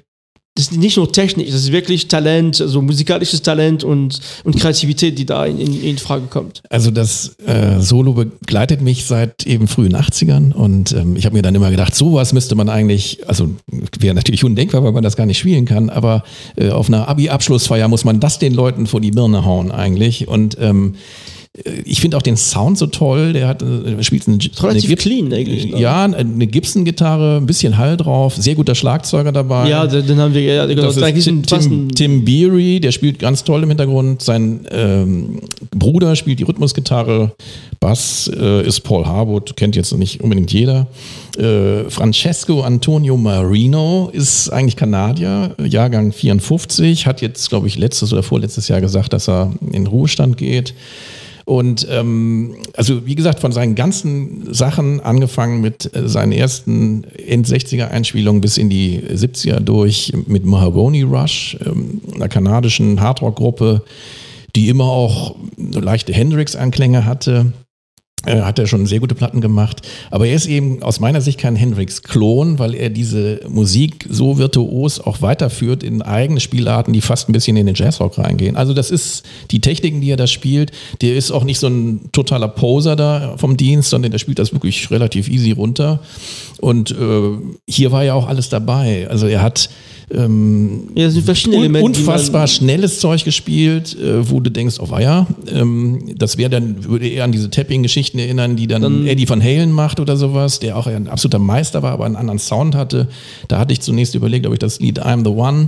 das 0.56 0.66
ist 0.66 0.78
nicht 0.78 0.98
nur 0.98 1.12
Technik, 1.12 1.48
das 1.48 1.56
ist 1.56 1.72
wirklich 1.72 2.08
Talent, 2.08 2.62
also 2.62 2.80
musikalisches 2.84 3.42
Talent 3.42 3.84
und, 3.84 4.20
und 4.44 4.60
Kreativität, 4.60 5.18
die 5.18 5.26
da 5.26 5.48
in, 5.48 5.58
in, 5.58 5.82
in 5.82 5.98
Frage 5.98 6.28
kommt. 6.28 6.62
Also 6.70 6.92
das 6.92 7.36
äh, 7.48 7.80
Solo 7.80 8.14
begleitet 8.14 8.80
mich 8.82 9.06
seit 9.06 9.48
eben 9.48 9.68
frühen 9.68 9.96
80ern 9.96 10.54
und 10.54 10.92
ähm, 10.92 11.16
ich 11.16 11.26
habe 11.26 11.36
mir 11.36 11.42
dann 11.42 11.56
immer 11.56 11.72
gedacht, 11.72 11.96
sowas 11.96 12.34
müsste 12.34 12.54
man 12.54 12.70
eigentlich, 12.70 13.28
also 13.28 13.50
wäre 14.00 14.14
natürlich 14.14 14.44
undenkbar, 14.44 14.84
weil 14.84 14.92
man 14.92 15.02
das 15.02 15.16
gar 15.16 15.26
nicht 15.26 15.40
spielen 15.40 15.66
kann, 15.66 15.90
aber 15.90 16.24
äh, 16.56 16.70
auf 16.70 16.88
einer 16.88 17.08
Abi-Abschlussfeier 17.08 17.88
muss 17.88 18.06
man 18.06 18.20
das 18.20 18.38
den 18.38 18.54
Leuten 18.54 18.86
vor 18.86 19.02
die 19.02 19.12
Birne 19.12 19.46
hauen 19.46 19.72
eigentlich 19.72 20.28
und 20.28 20.56
ähm, 20.60 20.94
ich 21.86 22.02
finde 22.02 22.18
auch 22.18 22.24
den 22.24 22.36
Sound 22.36 22.80
so 22.80 22.88
toll. 22.88 23.34
Der 23.34 23.48
hat 23.48 23.62
äh, 23.62 24.02
spielt 24.04 24.28
eine, 24.28 24.40
relativ 24.60 24.90
eine 24.90 24.96
clean 24.96 25.32
eigentlich. 25.32 25.66
Ja, 25.66 26.04
eine 26.04 26.48
Gibson-Gitarre, 26.48 27.38
ein 27.38 27.46
bisschen 27.46 27.78
Hall 27.78 27.96
drauf, 27.96 28.36
sehr 28.36 28.56
guter 28.56 28.74
Schlagzeuger 28.74 29.32
dabei. 29.32 29.70
Ja, 29.70 29.86
den 29.86 30.18
haben 30.18 30.34
wir 30.34 30.42
ja. 30.42 30.66
Das 30.66 30.98
ist 30.98 31.24
Tim, 31.24 31.46
Tim, 31.46 31.90
Tim 31.94 32.26
Beery, 32.26 32.80
der 32.80 32.92
spielt 32.92 33.20
ganz 33.20 33.44
toll 33.44 33.62
im 33.62 33.70
Hintergrund. 33.70 34.24
Sein 34.24 34.66
ähm, 34.72 35.42
Bruder 35.70 36.16
spielt 36.16 36.40
die 36.40 36.44
Rhythmusgitarre. 36.44 37.32
Bass 37.80 38.32
äh, 38.36 38.66
ist 38.66 38.80
Paul 38.80 39.06
Harwood, 39.06 39.56
kennt 39.56 39.76
jetzt 39.76 39.96
nicht 39.96 40.22
unbedingt 40.22 40.52
jeder. 40.52 40.88
Äh, 41.38 41.88
Francesco 41.90 42.62
Antonio 42.62 43.16
Marino 43.16 44.10
ist 44.12 44.50
eigentlich 44.50 44.76
Kanadier, 44.76 45.56
Jahrgang 45.64 46.14
54, 46.14 47.06
hat 47.06 47.22
jetzt, 47.22 47.50
glaube 47.50 47.68
ich, 47.68 47.78
letztes 47.78 48.12
oder 48.12 48.24
vorletztes 48.24 48.70
Jahr 48.70 48.82
gesagt, 48.82 49.14
dass 49.14 49.30
er 49.30 49.54
in 49.72 49.86
Ruhestand 49.86 50.38
geht. 50.38 50.74
Und 51.46 51.88
ähm, 51.90 52.56
also 52.76 53.06
wie 53.06 53.16
gesagt, 53.16 53.40
von 53.40 53.52
seinen 53.52 53.76
ganzen 53.76 54.54
Sachen, 54.54 55.02
angefangen 55.02 55.62
mit 55.62 55.94
äh, 55.96 56.08
seinen 56.08 56.32
ersten 56.32 57.04
End-60er-Einspielungen 57.04 58.42
bis 58.42 58.58
in 58.58 58.70
die 58.70 59.00
70er 59.00 59.60
durch 59.60 60.14
mit 60.28 60.46
Mahogany 60.46 61.02
Rush, 61.02 61.58
ähm, 61.66 62.02
einer 62.16 62.30
kanadischen 62.30 63.02
Hardrock-Gruppe, 63.02 63.84
die 64.56 64.70
immer 64.70 64.86
auch 64.86 65.36
leichte 65.58 66.14
Hendrix-Anklänge 66.14 67.06
hatte 67.06 67.52
hat 68.26 68.60
er 68.60 68.68
schon 68.68 68.86
sehr 68.86 69.00
gute 69.00 69.16
Platten 69.16 69.42
gemacht. 69.42 69.82
Aber 70.10 70.28
er 70.28 70.36
ist 70.36 70.46
eben 70.46 70.82
aus 70.82 71.00
meiner 71.00 71.22
Sicht 71.22 71.40
kein 71.40 71.56
Hendrix-Klon, 71.56 72.60
weil 72.60 72.74
er 72.74 72.90
diese 72.90 73.42
Musik 73.50 74.08
so 74.10 74.38
virtuos 74.38 75.00
auch 75.00 75.22
weiterführt 75.22 75.84
in 75.84 76.02
eigene 76.02 76.40
Spielarten, 76.40 76.94
die 76.94 77.02
fast 77.02 77.30
ein 77.30 77.34
bisschen 77.34 77.58
in 77.58 77.66
den 77.66 77.76
Jazzrock 77.76 78.18
reingehen. 78.18 78.56
Also 78.56 78.74
das 78.74 78.92
ist 78.92 79.24
die 79.52 79.60
Techniken, 79.60 80.02
die 80.02 80.10
er 80.10 80.18
da 80.18 80.28
spielt. 80.28 80.72
Der 81.02 81.16
ist 81.16 81.32
auch 81.32 81.44
nicht 81.44 81.60
so 81.60 81.68
ein 81.68 82.10
totaler 82.12 82.48
Poser 82.48 82.96
da 82.96 83.36
vom 83.38 83.58
Dienst, 83.58 83.90
sondern 83.90 84.12
der 84.12 84.20
spielt 84.20 84.40
das 84.40 84.54
wirklich 84.54 84.90
relativ 84.90 85.28
easy 85.28 85.52
runter. 85.52 86.00
Und 86.64 86.92
äh, 86.92 86.96
hier 87.68 87.92
war 87.92 88.06
ja 88.06 88.14
auch 88.14 88.26
alles 88.26 88.48
dabei. 88.48 89.10
Also 89.10 89.28
er 89.28 89.42
hat 89.42 89.70
ähm, 90.10 90.92
ja, 90.96 91.10
un 91.10 91.76
unfassbar 91.76 92.48
schnelles 92.48 93.00
Zeug 93.02 93.26
gespielt, 93.26 93.98
äh, 94.00 94.30
wo 94.30 94.40
du 94.40 94.50
denkst, 94.50 94.78
oh 94.80 94.98
ja, 94.98 95.28
ähm, 95.52 96.14
das 96.16 96.38
wäre 96.38 96.50
dann, 96.50 96.86
würde 96.86 97.10
eher 97.10 97.26
an 97.26 97.34
diese 97.34 97.50
Tapping-Geschichten 97.50 98.18
erinnern, 98.18 98.56
die 98.56 98.68
dann, 98.68 98.82
dann, 98.82 99.06
Eddie 99.06 99.28
Van 99.28 99.44
Halen 99.44 99.74
macht 99.74 100.00
oder 100.00 100.16
sowas, 100.16 100.60
der 100.62 100.78
auch 100.78 100.88
ein 100.88 101.10
absoluter 101.10 101.40
Meister 101.40 101.84
war, 101.84 101.92
aber 101.92 102.06
einen 102.06 102.16
anderen 102.16 102.40
Sound 102.40 102.76
hatte. 102.76 103.10
Da 103.50 103.60
hatte 103.60 103.74
ich 103.74 103.82
zunächst 103.82 104.16
überlegt, 104.16 104.48
ob 104.48 104.54
ich 104.54 104.60
das 104.60 104.80
Lied 104.80 105.06
I'm 105.06 105.26
the 105.26 105.32
One 105.32 105.68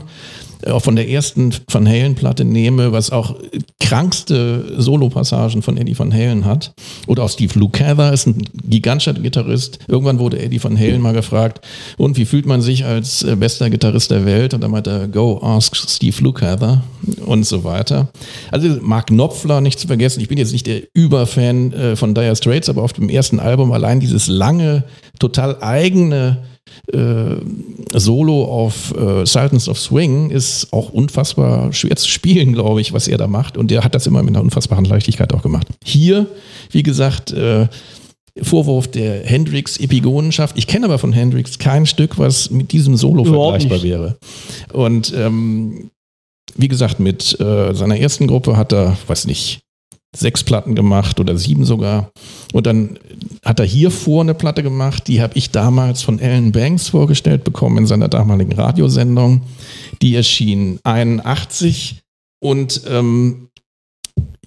auch 0.67 0.81
von 0.81 0.95
der 0.95 1.09
ersten 1.09 1.53
Van 1.69 1.87
Halen-Platte 1.87 2.45
nehme, 2.45 2.91
was 2.91 3.11
auch 3.11 3.35
krankste 3.79 4.75
Solo-Passagen 4.77 5.61
von 5.61 5.77
Eddie 5.77 5.97
Van 5.97 6.13
Halen 6.13 6.45
hat. 6.45 6.73
Oder 7.07 7.23
auch 7.23 7.29
Steve 7.29 7.57
Lukather 7.59 8.11
ist 8.13 8.27
ein 8.27 8.43
gigantischer 8.67 9.13
Gitarrist. 9.13 9.79
Irgendwann 9.87 10.19
wurde 10.19 10.39
Eddie 10.39 10.63
Van 10.63 10.77
Halen 10.77 11.01
mal 11.01 11.13
gefragt, 11.13 11.65
und 11.97 12.17
wie 12.17 12.25
fühlt 12.25 12.45
man 12.45 12.61
sich 12.61 12.85
als 12.85 13.23
äh, 13.23 13.35
bester 13.35 13.69
Gitarrist 13.69 14.11
der 14.11 14.25
Welt? 14.25 14.53
Und 14.53 14.61
dann 14.61 14.71
meinte 14.71 14.89
er, 14.89 15.07
go 15.07 15.39
ask 15.41 15.75
Steve 15.75 16.15
Lukather 16.21 16.83
und 17.25 17.45
so 17.45 17.63
weiter. 17.63 18.09
Also 18.51 18.67
Mark 18.81 19.07
Knopfler, 19.07 19.61
nicht 19.61 19.79
zu 19.79 19.87
vergessen, 19.87 20.21
ich 20.21 20.27
bin 20.27 20.37
jetzt 20.37 20.53
nicht 20.53 20.67
der 20.67 20.81
Überfan 20.93 21.73
äh, 21.73 21.95
von 21.95 22.13
Dire 22.15 22.35
Straits, 22.35 22.69
aber 22.69 22.83
auf 22.83 22.93
dem 22.93 23.09
ersten 23.09 23.39
Album 23.39 23.71
allein 23.71 23.99
dieses 23.99 24.27
lange, 24.27 24.83
total 25.19 25.61
eigene 25.61 26.37
äh, 26.91 27.35
Solo 27.93 28.45
auf 28.45 28.93
äh, 28.95 29.25
Sultans 29.25 29.69
of 29.69 29.79
Swing 29.79 30.29
ist 30.29 30.71
auch 30.71 30.89
unfassbar 30.89 31.71
schwer 31.73 31.95
zu 31.95 32.09
spielen, 32.09 32.53
glaube 32.53 32.81
ich, 32.81 32.93
was 32.93 33.07
er 33.07 33.17
da 33.17 33.27
macht. 33.27 33.57
Und 33.57 33.71
der 33.71 33.83
hat 33.83 33.95
das 33.95 34.07
immer 34.07 34.23
mit 34.23 34.35
einer 34.35 34.43
unfassbaren 34.43 34.85
Leichtigkeit 34.85 35.33
auch 35.33 35.41
gemacht. 35.41 35.67
Hier, 35.83 36.27
wie 36.71 36.83
gesagt, 36.83 37.31
äh, 37.31 37.67
Vorwurf 38.41 38.89
der 38.89 39.25
Hendrix-Epigonenschaft. 39.25 40.57
Ich 40.57 40.67
kenne 40.67 40.85
aber 40.85 40.99
von 40.99 41.13
Hendrix 41.13 41.57
kein 41.57 41.85
Stück, 41.85 42.17
was 42.19 42.51
mit 42.51 42.73
diesem 42.73 42.97
Solo 42.97 43.25
Überhaupt 43.25 43.61
vergleichbar 43.61 43.77
nicht. 43.77 43.85
wäre. 43.85 44.17
Und 44.73 45.13
ähm, 45.15 45.89
wie 46.57 46.67
gesagt, 46.67 46.99
mit 46.99 47.39
äh, 47.39 47.73
seiner 47.73 47.97
ersten 47.97 48.27
Gruppe 48.27 48.57
hat 48.57 48.73
er, 48.73 48.97
weiß 49.07 49.25
nicht, 49.27 49.61
sechs 50.15 50.43
Platten 50.43 50.75
gemacht 50.75 51.19
oder 51.19 51.37
sieben 51.37 51.65
sogar. 51.65 52.11
Und 52.53 52.67
dann 52.67 52.99
hat 53.43 53.59
er 53.59 53.65
hier 53.65 53.91
vor 53.91 54.21
eine 54.21 54.33
Platte 54.33 54.63
gemacht, 54.63 55.07
die 55.07 55.21
habe 55.21 55.37
ich 55.37 55.51
damals 55.51 56.01
von 56.01 56.19
Alan 56.19 56.51
Banks 56.51 56.89
vorgestellt 56.89 57.43
bekommen 57.43 57.79
in 57.79 57.87
seiner 57.87 58.07
damaligen 58.07 58.53
Radiosendung. 58.53 59.41
Die 60.01 60.15
erschien 60.15 60.79
81 60.83 62.01
und 62.39 62.81
ähm, 62.87 63.49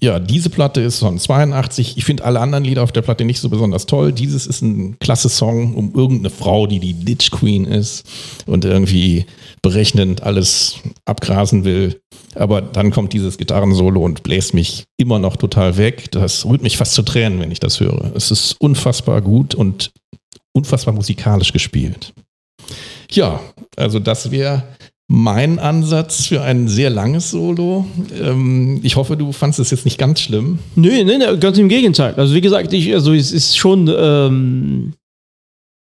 ja, 0.01 0.19
diese 0.19 0.49
Platte 0.49 0.81
ist 0.81 0.99
von 0.99 1.17
82. 1.17 1.97
Ich 1.97 2.05
finde 2.05 2.23
alle 2.23 2.39
anderen 2.39 2.63
Lieder 2.63 2.83
auf 2.83 2.91
der 2.91 3.01
Platte 3.01 3.25
nicht 3.25 3.39
so 3.39 3.49
besonders 3.49 3.85
toll. 3.85 4.13
Dieses 4.13 4.47
ist 4.47 4.61
ein 4.61 4.97
klasse 4.99 5.29
Song 5.29 5.75
um 5.75 5.93
irgendeine 5.93 6.29
Frau, 6.29 6.67
die 6.67 6.79
die 6.79 6.93
Ditch 6.93 7.31
Queen 7.31 7.65
ist 7.65 8.05
und 8.45 8.63
irgendwie 8.63 9.25
berechnend 9.61 10.23
alles 10.23 10.77
abgrasen 11.05 11.65
will. 11.65 12.01
Aber 12.35 12.61
dann 12.61 12.91
kommt 12.91 13.13
dieses 13.13 13.37
Gitarrensolo 13.37 14.01
und 14.01 14.23
bläst 14.23 14.53
mich 14.53 14.85
immer 14.97 15.19
noch 15.19 15.35
total 15.35 15.77
weg. 15.77 16.11
Das 16.11 16.45
rührt 16.45 16.61
mich 16.61 16.77
fast 16.77 16.93
zu 16.93 17.03
Tränen, 17.03 17.39
wenn 17.39 17.51
ich 17.51 17.59
das 17.59 17.79
höre. 17.79 18.11
Es 18.15 18.31
ist 18.31 18.55
unfassbar 18.59 19.21
gut 19.21 19.53
und 19.53 19.91
unfassbar 20.53 20.93
musikalisch 20.93 21.51
gespielt. 21.51 22.13
Ja, 23.11 23.41
also 23.75 23.99
das 23.99 24.31
wäre 24.31 24.63
mein 25.11 25.57
Ansatz 25.57 26.27
für 26.27 26.43
ein 26.43 26.67
sehr 26.67 26.91
langes 26.91 27.31
Solo. 27.31 27.87
Ähm, 28.21 28.79
ich 28.83 28.95
hoffe, 28.95 29.17
du 29.17 29.31
fandest 29.31 29.59
es 29.59 29.71
jetzt 29.71 29.83
nicht 29.83 29.97
ganz 29.97 30.21
schlimm. 30.21 30.59
Nö, 30.75 31.03
nee, 31.03 31.17
nee, 31.17 31.37
ganz 31.39 31.57
im 31.57 31.67
Gegenteil. 31.67 32.13
Also 32.15 32.35
wie 32.35 32.41
gesagt, 32.41 32.71
ich, 32.73 32.93
also 32.93 33.13
es 33.13 33.31
ist 33.31 33.57
schon, 33.57 33.91
ähm, 33.91 34.93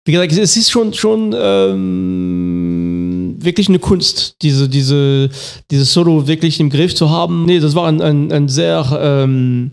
wie 0.06 0.12
gesagt, 0.12 0.32
es 0.32 0.56
ist 0.56 0.70
schon, 0.70 0.94
schon 0.94 1.36
ähm, 1.36 3.38
wirklich 3.40 3.68
eine 3.68 3.80
Kunst, 3.80 4.36
diese, 4.44 4.70
diese, 4.70 5.32
dieses 5.72 5.92
Solo 5.92 6.28
wirklich 6.28 6.60
im 6.60 6.70
Griff 6.70 6.94
zu 6.94 7.10
haben. 7.10 7.46
Nee, 7.46 7.60
das 7.60 7.74
war 7.74 7.88
ein, 7.88 8.02
ein, 8.02 8.32
ein 8.32 8.48
sehr, 8.48 8.86
ähm, 9.02 9.72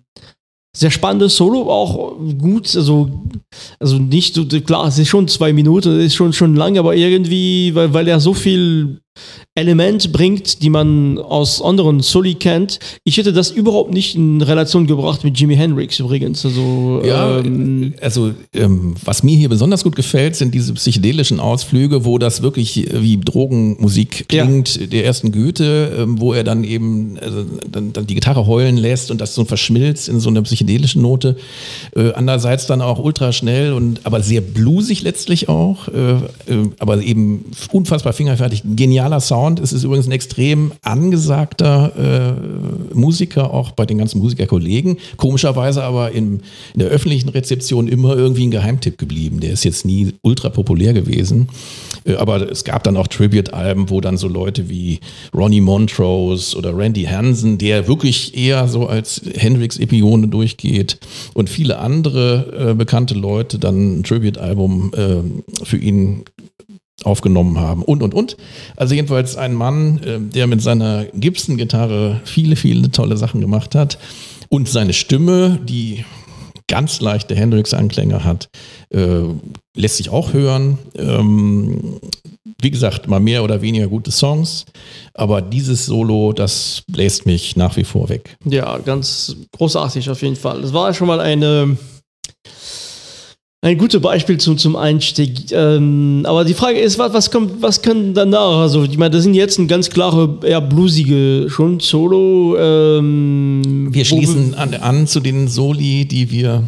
sehr 0.75 0.91
spannendes 0.91 1.37
Solo, 1.37 1.71
auch 1.71 2.17
gut, 2.39 2.75
also, 2.75 3.11
also 3.79 3.99
nicht 3.99 4.35
so, 4.35 4.47
klar, 4.47 4.89
es 4.89 4.99
ist 4.99 5.09
schon 5.09 5.29
zwei 5.29 5.53
Minuten, 5.53 5.91
es 5.99 6.07
ist 6.07 6.15
schon, 6.15 6.33
schon 6.33 6.57
lang, 6.57 6.79
aber 6.79 6.97
irgendwie, 6.97 7.75
weil, 7.75 7.93
weil 7.93 8.09
er 8.09 8.19
so 8.19 8.33
viel 8.33 9.03
Element 9.57 10.13
bringt, 10.13 10.63
die 10.63 10.69
man 10.69 11.19
aus 11.19 11.63
anderen 11.63 12.01
Soli 12.01 12.35
kennt. 12.35 12.79
Ich 13.05 13.17
hätte 13.17 13.33
das 13.33 13.51
überhaupt 13.51 13.91
nicht 13.93 14.15
in 14.15 14.43
Relation 14.43 14.87
gebracht 14.87 15.25
mit 15.25 15.41
Jimi 15.41 15.57
Hendrix 15.57 15.99
übrigens. 15.99 16.45
Also, 16.45 17.01
ja, 17.03 17.39
ähm, 17.39 17.95
also 18.03 18.33
ähm, 18.53 18.97
was 19.03 19.23
mir 19.23 19.35
hier 19.35 19.49
besonders 19.49 19.83
gut 19.83 19.97
gefällt, 19.97 20.37
sind 20.37 20.55
diese 20.55 20.75
psychedelischen 20.75 21.41
Ausflüge, 21.41 22.05
wo 22.05 22.19
das 22.19 22.43
wirklich 22.43 22.87
wie 22.93 23.17
Drogenmusik 23.17 24.29
klingt, 24.29 24.77
ja. 24.77 24.87
der 24.89 25.07
ersten 25.07 25.33
Goethe, 25.33 25.91
ähm, 26.01 26.21
wo 26.21 26.35
er 26.35 26.45
dann 26.45 26.63
eben 26.63 27.17
äh, 27.17 27.31
dann, 27.71 27.95
dann, 27.95 28.07
die 28.07 28.15
Gitarre 28.15 28.47
heulen 28.47 28.77
lässt 28.77 29.11
und 29.11 29.23
das 29.23 29.35
so 29.35 29.47
verschmilzt 29.47 30.11
in 30.11 30.21
so 30.21 30.29
einer 30.29 30.43
psychedelischen 30.43 31.01
Note. 31.01 31.35
Äh, 31.97 32.13
andererseits 32.13 32.67
dann 32.67 32.83
auch 32.83 32.99
ultra 32.99 33.33
schnell 33.33 33.73
und 33.73 34.01
aber 34.05 34.21
sehr 34.21 34.43
bluesig 34.43 35.01
letztlich 35.01 35.49
auch, 35.49 35.89
äh, 35.89 35.93
äh 36.53 36.69
aber 36.79 37.01
eben 37.03 37.47
unfassbar 37.73 38.13
fingerfertig, 38.13 38.63
genialer 38.77 39.21
Sound 39.21 39.46
Sound. 39.47 39.61
Es 39.61 39.73
ist 39.73 39.85
übrigens 39.85 40.07
ein 40.07 40.13
extrem 40.13 40.73
angesagter 40.83 41.93
äh, 41.97 42.95
Musiker, 42.95 43.53
auch 43.53 43.71
bei 43.71 43.87
den 43.87 43.99
ganzen 43.99 44.19
Musikerkollegen. 44.19 44.99
Komischerweise 45.17 45.85
aber 45.85 46.13
in, 46.13 46.41
in 46.75 46.81
der 46.81 46.89
öffentlichen 46.89 47.29
Rezeption 47.29 47.89
immer 47.89 48.17
irgendwie 48.17 48.47
ein 48.47 48.51
Geheimtipp 48.51 48.99
geblieben. 48.99 49.41
Der 49.41 49.53
ist 49.53 49.65
jetzt 49.65 49.85
nie 49.85 50.15
ultra 50.23 50.49
populär 50.51 50.93
gewesen. 50.93 51.49
Äh, 52.05 52.15
aber 52.15 52.51
es 52.51 52.65
gab 52.65 52.83
dann 52.83 52.97
auch 52.97 53.07
Tribute-Alben, 53.07 53.91
wo 53.91 54.01
dann 54.01 54.17
so 54.17 54.29
Leute 54.29 54.69
wie 54.69 55.01
Ronnie 55.35 55.61
Montrose 55.61 56.57
oder 56.57 56.77
Randy 56.77 57.05
Hansen, 57.05 57.59
der 57.59 57.87
wirklich 57.87 58.37
eher 58.37 58.69
so 58.69 58.87
als 58.87 59.23
Hendrix-Epione 59.37 60.29
durchgeht 60.29 60.99
und 61.35 61.49
viele 61.51 61.79
andere 61.79 62.71
äh, 62.71 62.75
bekannte 62.75 63.15
Leute 63.15 63.59
dann 63.59 64.01
ein 64.01 64.03
Tribute-Album 64.03 64.93
äh, 64.95 65.65
für 65.65 65.77
ihn 65.77 66.25
aufgenommen 67.05 67.59
haben 67.59 67.83
und, 67.83 68.03
und, 68.03 68.15
und. 68.15 68.37
Also 68.77 68.95
jedenfalls 68.95 69.37
ein 69.37 69.55
Mann, 69.55 69.99
äh, 70.03 70.19
der 70.21 70.47
mit 70.47 70.63
seiner 70.63 71.05
Gibson-Gitarre 71.15 72.21
viele, 72.25 72.57
viele 72.57 72.91
tolle 72.91 73.17
Sachen 73.17 73.41
gemacht 73.41 73.75
hat 73.75 73.99
und 74.49 74.69
seine 74.69 74.93
Stimme, 74.93 75.61
die 75.63 76.05
ganz 76.69 77.01
leichte 77.01 77.37
Hendrix-Anklänge 77.37 78.25
hat, 78.25 78.49
äh, 78.91 79.21
lässt 79.75 79.99
sich 79.99 80.11
auch 80.11 80.33
hören. 80.33 80.79
Ähm, 80.97 82.01
wie 82.61 82.71
gesagt, 82.71 83.09
mal 83.09 83.21
mehr 83.21 83.45
oder 83.45 83.61
weniger 83.61 83.87
gute 83.87 84.11
Songs, 84.11 84.65
aber 85.15 85.43
dieses 85.43 85.87
Solo, 85.87 86.33
das 86.33 86.83
bläst 86.91 87.27
mich 87.27 87.57
nach 87.57 87.77
wie 87.77 87.85
vor 87.85 88.09
weg. 88.09 88.37
Ja, 88.45 88.79
ganz 88.79 89.37
großartig 89.53 90.09
auf 90.11 90.23
jeden 90.23 90.37
Fall. 90.37 90.63
Das 90.63 90.73
war 90.73 90.95
schon 90.95 91.07
mal 91.07 91.21
eine 91.21 91.77
ein 93.63 93.79
gutes 93.79 94.01
Beispiel 94.01 94.39
zum, 94.39 94.59
zum 94.59 94.77
Einstieg. 94.77 95.51
Ähm, 95.51 96.23
aber 96.27 96.45
die 96.45 96.55
Frage 96.55 96.79
ist, 96.79 96.99
was, 96.99 97.13
was 97.13 97.31
kommt, 97.31 97.63
was 97.63 97.83
kann 97.83 98.15
danach? 98.15 98.59
Also, 98.59 98.85
ich 98.85 98.99
meine, 98.99 99.11
das 99.11 99.23
sind 99.23 99.35
jetzt 99.35 99.59
ein 99.59 99.67
ganz 99.67 99.91
klare, 99.91 100.39
eher 100.43 100.61
blusige 100.61 101.47
schon 101.49 101.81
Solo. 101.81 102.57
Ähm, 102.59 103.89
wir 103.91 104.05
schließen 104.05 104.55
an, 104.55 104.75
an 104.75 105.07
zu 105.07 105.21
den 105.21 105.49
Soli, 105.49 106.05
die 106.05 106.31
wir 106.31 106.65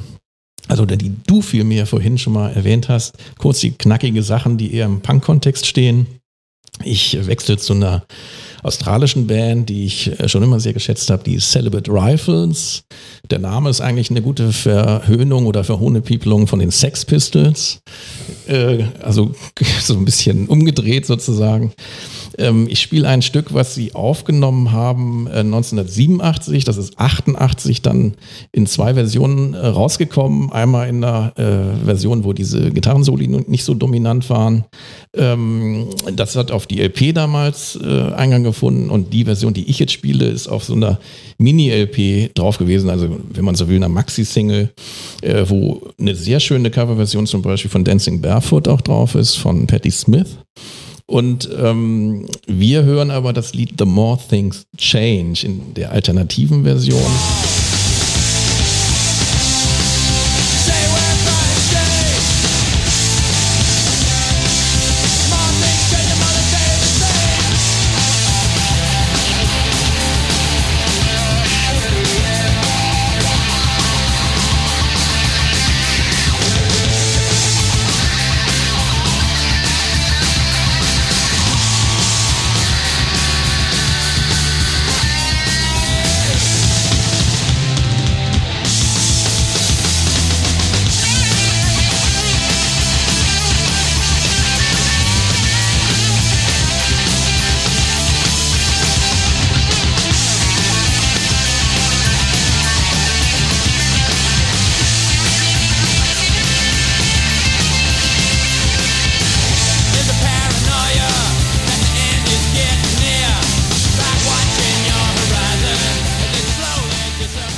also 0.69 0.85
die 0.85 1.15
du 1.27 1.41
vielmehr 1.41 1.87
vorhin 1.87 2.19
schon 2.19 2.35
mal 2.35 2.51
erwähnt 2.51 2.91
hast, 2.91 3.17
kurz 3.39 3.61
die 3.61 3.71
knackige 3.71 4.23
Sachen, 4.23 4.59
die 4.59 4.75
eher 4.75 4.85
im 4.85 5.01
Punk-Kontext 5.01 5.67
stehen. 5.67 6.07
Ich 6.85 7.27
wechsle 7.27 7.57
zu 7.57 7.73
einer 7.73 8.05
australischen 8.63 9.27
Band, 9.27 9.69
die 9.69 9.85
ich 9.87 10.19
äh, 10.21 10.29
schon 10.29 10.43
immer 10.43 10.61
sehr 10.61 10.73
geschätzt 10.73 11.11
habe, 11.11 11.23
die 11.25 11.39
Celibate 11.39 11.91
Rifles. 11.91 12.83
Der 13.31 13.39
Name 13.39 13.71
ist 13.71 13.81
eigentlich 13.81 14.11
eine 14.11 14.23
gute 14.23 14.53
Verhöhnung 14.53 15.47
oder 15.47 15.65
Verhohnepiepelung 15.65 16.47
von 16.47 16.59
den 16.59 16.71
Sex 16.71 17.05
Pistols. 17.05 17.81
Äh, 18.47 18.85
also 19.03 19.33
so 19.83 19.95
ein 19.95 20.05
bisschen 20.05 20.49
umgedreht 20.49 21.07
sozusagen. 21.07 21.73
Ähm, 22.39 22.67
ich 22.71 22.81
spiele 22.81 23.09
ein 23.09 23.23
Stück, 23.23 23.53
was 23.53 23.75
sie 23.75 23.95
aufgenommen 23.95 24.73
haben 24.73 25.27
äh, 25.27 25.41
1987. 25.41 26.65
Das 26.65 26.77
ist 26.77 26.99
88 26.99 27.83
dann 27.83 28.15
in 28.53 28.67
zwei 28.67 28.95
Versionen 28.95 29.55
äh, 29.55 29.67
rausgekommen. 29.67 30.53
Einmal 30.53 30.89
in 30.89 31.01
der 31.01 31.33
äh, 31.37 31.85
Version, 31.85 32.25
wo 32.25 32.33
diese 32.33 32.71
Gitarrensoli 32.71 33.29
nicht 33.29 33.65
so 33.65 33.75
dominant 33.75 34.31
waren. 34.31 34.65
Ähm, 35.15 35.89
das 36.13 36.37
hat 36.37 36.51
auf 36.51 36.67
die 36.67 36.81
LP 36.81 37.15
damals 37.15 37.79
äh, 37.83 38.13
Eingang 38.13 38.45
gefunden 38.45 38.91
und 38.91 39.13
die 39.13 39.25
Version, 39.25 39.53
die 39.53 39.69
ich 39.69 39.79
jetzt 39.79 39.93
spiele, 39.93 40.27
ist 40.27 40.49
auf 40.49 40.65
so 40.65 40.75
einer 40.75 40.99
Mini-LP 41.39 42.35
drauf 42.35 42.59
gewesen. 42.59 42.91
Also 42.91 43.19
wenn 43.33 43.45
man 43.45 43.55
so 43.55 43.69
will, 43.69 43.77
einer 43.77 43.89
Maxi-Single, 43.89 44.71
äh, 45.23 45.45
wo 45.49 45.83
eine 45.99 46.15
sehr 46.15 46.41
schöne 46.41 46.71
Coverversion 46.71 47.27
zum 47.27 47.43
Beispiel 47.43 47.71
von 47.71 47.85
Dancing 47.85 48.21
Barefoot 48.21 48.69
auch 48.69 48.81
drauf 48.81 49.15
ist, 49.15 49.37
von 49.37 49.67
Patti 49.67 49.91
Smith. 49.91 50.39
Und 51.11 51.49
ähm, 51.59 52.27
wir 52.47 52.83
hören 52.83 53.11
aber 53.11 53.33
das 53.33 53.55
Lied 53.55 53.77
The 53.79 53.87
More 53.87 54.19
Things 54.29 54.67
Change 54.77 55.47
in 55.47 55.73
der 55.73 55.91
alternativen 55.93 56.65
Version. 56.65 57.01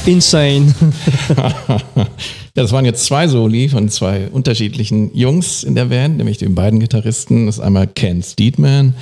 Insane. 0.06 0.74
das 2.54 2.72
waren 2.72 2.84
jetzt 2.84 3.04
zwei 3.04 3.28
Soli 3.28 3.68
von 3.68 3.88
zwei 3.88 4.28
unterschiedlichen 4.28 5.14
Jungs 5.14 5.62
in 5.62 5.74
der 5.74 5.86
Band, 5.86 6.16
nämlich 6.16 6.38
den 6.38 6.54
beiden 6.54 6.80
Gitarristen. 6.80 7.46
Das 7.46 7.58
ist 7.58 7.60
einmal 7.60 7.86
Ken 7.86 8.22
Steedman 8.22 8.94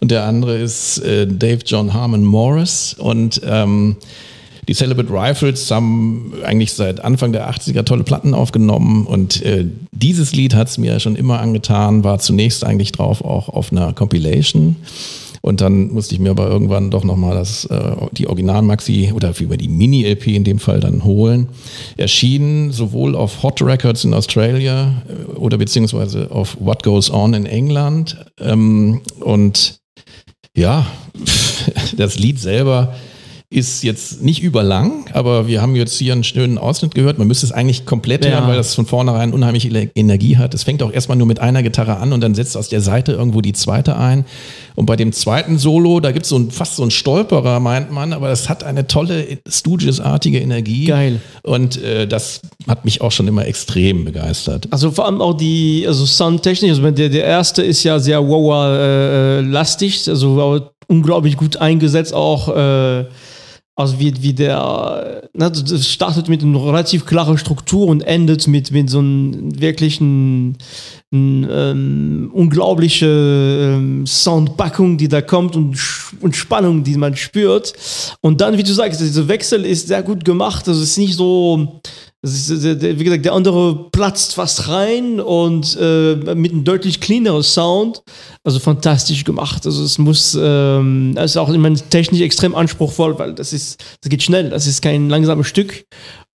und 0.00 0.10
der 0.10 0.24
andere 0.24 0.58
ist 0.58 0.98
äh, 0.98 1.26
Dave 1.26 1.60
John 1.64 1.94
Harmon 1.94 2.24
Morris. 2.24 2.94
Und 2.98 3.40
ähm, 3.44 3.96
die 4.68 4.74
Celibate 4.74 5.10
Rifles 5.10 5.70
haben 5.70 6.32
eigentlich 6.44 6.72
seit 6.72 7.02
Anfang 7.02 7.32
der 7.32 7.50
80er 7.50 7.84
tolle 7.84 8.04
Platten 8.04 8.34
aufgenommen 8.34 9.06
und 9.06 9.42
äh, 9.42 9.64
dieses 9.92 10.32
Lied 10.34 10.54
hat 10.54 10.68
es 10.68 10.78
mir 10.78 11.00
schon 11.00 11.16
immer 11.16 11.40
angetan, 11.40 12.04
war 12.04 12.18
zunächst 12.18 12.64
eigentlich 12.64 12.92
drauf 12.92 13.24
auch 13.24 13.48
auf 13.48 13.72
einer 13.72 13.92
Compilation. 13.92 14.76
Und 15.44 15.60
dann 15.60 15.92
musste 15.92 16.14
ich 16.14 16.22
mir 16.22 16.30
aber 16.30 16.48
irgendwann 16.48 16.90
doch 16.90 17.04
nochmal 17.04 17.34
das, 17.34 17.66
äh, 17.66 17.96
die 18.12 18.28
Original-Maxi 18.28 19.12
oder 19.14 19.34
über 19.38 19.58
die 19.58 19.68
Mini-LP 19.68 20.28
in 20.28 20.42
dem 20.42 20.58
Fall 20.58 20.80
dann 20.80 21.04
holen. 21.04 21.50
Erschienen 21.98 22.72
sowohl 22.72 23.14
auf 23.14 23.42
Hot 23.42 23.60
Records 23.60 24.04
in 24.04 24.14
Australia 24.14 25.02
äh, 25.06 25.32
oder 25.32 25.58
beziehungsweise 25.58 26.30
auf 26.30 26.56
What 26.60 26.82
Goes 26.82 27.10
On 27.10 27.34
in 27.34 27.44
England. 27.44 28.16
Ähm, 28.40 29.02
und 29.20 29.80
ja, 30.56 30.86
das 31.98 32.18
Lied 32.18 32.40
selber 32.40 32.94
ist 33.54 33.84
jetzt 33.84 34.22
nicht 34.22 34.42
überlang, 34.42 35.06
aber 35.12 35.46
wir 35.46 35.62
haben 35.62 35.76
jetzt 35.76 35.96
hier 35.96 36.12
einen 36.12 36.24
schönen 36.24 36.58
Ausschnitt 36.58 36.94
gehört. 36.94 37.18
Man 37.18 37.28
müsste 37.28 37.46
es 37.46 37.52
eigentlich 37.52 37.86
komplett 37.86 38.24
ja. 38.24 38.32
hören, 38.32 38.48
weil 38.48 38.56
das 38.56 38.74
von 38.74 38.84
vornherein 38.84 39.32
unheimlich 39.32 39.70
Energie 39.94 40.36
hat. 40.36 40.54
Es 40.54 40.64
fängt 40.64 40.82
auch 40.82 40.92
erstmal 40.92 41.16
nur 41.16 41.26
mit 41.26 41.38
einer 41.38 41.62
Gitarre 41.62 41.98
an 41.98 42.12
und 42.12 42.20
dann 42.20 42.34
setzt 42.34 42.56
aus 42.56 42.68
der 42.68 42.80
Seite 42.80 43.12
irgendwo 43.12 43.40
die 43.40 43.52
zweite 43.52 43.96
ein. 43.96 44.24
Und 44.74 44.86
bei 44.86 44.96
dem 44.96 45.12
zweiten 45.12 45.56
Solo, 45.58 46.00
da 46.00 46.10
gibt 46.10 46.24
es 46.24 46.30
so 46.30 46.36
ein, 46.36 46.50
fast 46.50 46.76
so 46.76 46.82
einen 46.82 46.90
Stolperer, 46.90 47.60
meint 47.60 47.92
man, 47.92 48.12
aber 48.12 48.28
das 48.28 48.48
hat 48.48 48.64
eine 48.64 48.88
tolle 48.88 49.38
Stooges-artige 49.48 50.40
Energie. 50.40 50.86
Geil. 50.86 51.20
Und 51.42 51.80
äh, 51.80 52.08
das 52.08 52.40
hat 52.66 52.84
mich 52.84 53.00
auch 53.02 53.12
schon 53.12 53.28
immer 53.28 53.46
extrem 53.46 54.04
begeistert. 54.04 54.66
Also 54.72 54.90
vor 54.90 55.06
allem 55.06 55.20
auch 55.20 55.34
die, 55.34 55.84
also 55.86 56.04
Soundtechnik, 56.06 56.70
also 56.70 56.90
der, 56.90 57.08
der 57.08 57.24
erste 57.24 57.62
ist 57.62 57.84
ja 57.84 58.00
sehr 58.00 58.26
wow-lastig, 58.26 60.08
äh, 60.08 60.10
also 60.10 60.70
unglaublich 60.88 61.36
gut 61.36 61.56
eingesetzt, 61.56 62.12
auch 62.12 62.48
äh, 62.48 63.04
also 63.76 63.98
wie, 63.98 64.14
wie 64.22 64.32
der, 64.32 65.28
ne, 65.32 65.50
das 65.50 65.88
startet 65.88 66.28
mit 66.28 66.42
einer 66.42 66.64
relativ 66.64 67.06
klaren 67.06 67.38
Struktur 67.38 67.88
und 67.88 68.02
endet 68.02 68.46
mit, 68.46 68.70
mit 68.70 68.88
so 68.88 69.00
einem 69.00 69.60
wirklichen 69.60 70.56
ähm, 71.12 72.30
unglaubliche 72.32 73.06
ähm, 73.76 74.06
Soundpackung, 74.06 74.96
die 74.96 75.08
da 75.08 75.22
kommt 75.22 75.56
und, 75.56 75.76
und 76.20 76.36
Spannung, 76.36 76.84
die 76.84 76.96
man 76.96 77.16
spürt. 77.16 77.72
Und 78.20 78.40
dann, 78.40 78.56
wie 78.58 78.62
du 78.62 78.72
sagst, 78.72 79.00
dieser 79.00 79.26
Wechsel 79.26 79.64
ist 79.64 79.88
sehr 79.88 80.04
gut 80.04 80.24
gemacht. 80.24 80.68
Also 80.68 80.80
es 80.80 80.90
ist 80.90 80.98
nicht 80.98 81.14
so, 81.16 81.80
ist, 82.32 82.80
wie 82.80 83.04
gesagt, 83.04 83.24
der 83.24 83.34
andere 83.34 83.90
platzt 83.90 84.34
fast 84.34 84.68
rein 84.68 85.20
und 85.20 85.76
äh, 85.80 86.14
mit 86.34 86.52
einem 86.52 86.64
deutlich 86.64 87.00
cleaneren 87.00 87.42
Sound. 87.42 88.02
Also 88.42 88.58
fantastisch 88.58 89.24
gemacht. 89.24 89.66
Also 89.66 89.84
es 89.84 89.98
muss, 89.98 90.36
ähm, 90.40 91.16
ist 91.16 91.36
auch 91.36 91.50
ich 91.50 91.58
meine, 91.58 91.76
technisch 91.76 92.20
extrem 92.20 92.54
anspruchsvoll, 92.54 93.18
weil 93.18 93.34
das 93.34 93.52
ist, 93.52 93.82
das 94.00 94.08
geht 94.08 94.22
schnell. 94.22 94.50
Das 94.50 94.66
ist 94.66 94.80
kein 94.82 95.08
langsames 95.08 95.46
Stück. 95.46 95.84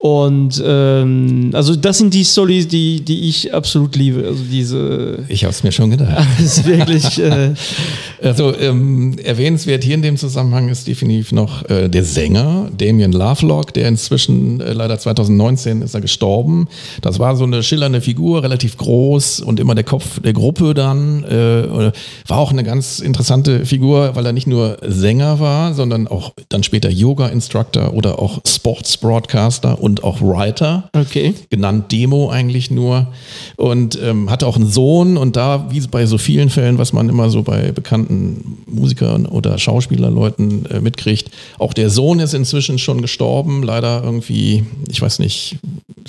Und 0.01 0.63
ähm, 0.65 1.51
also 1.55 1.75
das 1.75 1.99
sind 1.99 2.15
die 2.15 2.23
Solis, 2.23 2.69
die, 2.69 3.01
die 3.01 3.29
ich 3.29 3.53
absolut 3.53 3.97
liebe. 3.97 4.25
Also 4.29 4.45
diese. 4.49 5.25
Ich 5.29 5.43
habe 5.43 5.51
es 5.51 5.65
mir 5.65 5.73
schon 5.73 5.91
gedacht. 5.91 6.25
ist 6.39 6.65
wirklich. 6.65 7.19
Äh, 7.19 7.55
also 8.23 8.57
ähm, 8.57 9.19
erwähnenswert 9.19 9.83
hier 9.83 9.97
in 9.97 10.03
dem 10.03 10.17
Zusammenhang 10.17 10.69
ist 10.69 10.87
definitiv 10.87 11.33
noch 11.33 11.69
äh, 11.69 11.89
der 11.89 12.05
Sänger 12.05 12.71
Damien 12.77 13.11
Lovelock, 13.11 13.75
der 13.75 13.89
inzwischen 13.89 14.61
äh, 14.61 14.73
leider 14.73 15.01
2019 15.01 15.83
ist 15.83 15.95
er 15.95 16.01
gestorben. 16.01 16.69
Das 17.03 17.19
war 17.19 17.35
so 17.35 17.43
eine 17.43 17.65
schillernde 17.65 18.01
Figur, 18.01 18.45
relativ 18.45 18.77
groß 18.77 19.41
und 19.41 19.59
immer 19.59 19.75
der 19.75 19.85
Kopf 19.85 20.21
der 20.21 20.33
Gruppe 20.33 20.75
dann. 20.75 21.25
Äh, 21.25 21.91
war 22.29 22.39
auch 22.39 22.53
eine 22.53 22.63
ganz 22.63 23.01
interessante 23.01 23.67
Figur, 23.67 24.15
weil 24.15 24.25
er 24.25 24.33
nicht 24.33 24.47
nur 24.47 24.79
Sänger 24.87 25.41
war, 25.41 25.75
sondern 25.75 26.07
auch 26.07 26.35
dann 26.51 26.63
später 26.63 26.89
Yoga-Instructor 26.89 27.95
oder 27.95 28.21
auch 28.21 28.39
Sports-Broadcaster 28.47 29.83
und 29.88 30.05
auch 30.05 30.20
Writer. 30.20 30.90
Okay. 30.92 31.35
Genannt 31.48 31.90
Demo 31.90 32.29
eigentlich 32.29 32.70
nur. 32.70 33.09
Und 33.57 33.98
ähm, 34.03 34.31
hatte 34.31 34.46
auch 34.46 34.57
einen 34.57 34.70
Sohn 34.70 35.16
und 35.16 35.35
da, 35.37 35.70
wie 35.70 35.81
bei 35.88 36.05
so 36.05 36.18
vielen 36.18 36.51
Fällen, 36.51 36.77
was 36.77 36.92
man 36.92 37.09
immer 37.09 37.31
so 37.31 37.42
bei 37.42 37.72
bekannten 37.72 38.59
Musikern 38.66 39.24
oder 39.24 39.57
Schauspielerleuten 39.57 40.66
äh, 40.66 40.81
mitkriegt, 40.81 41.31
auch 41.59 41.72
der 41.72 41.88
Sohn 41.88 42.20
ist 42.20 42.35
inzwischen 42.35 42.79
schon 42.79 43.01
gestorben. 43.01 43.62
Leider 43.62 44.03
irgendwie, 44.05 44.64
ich 44.90 45.01
weiß 45.01 45.20
nicht, 45.20 45.57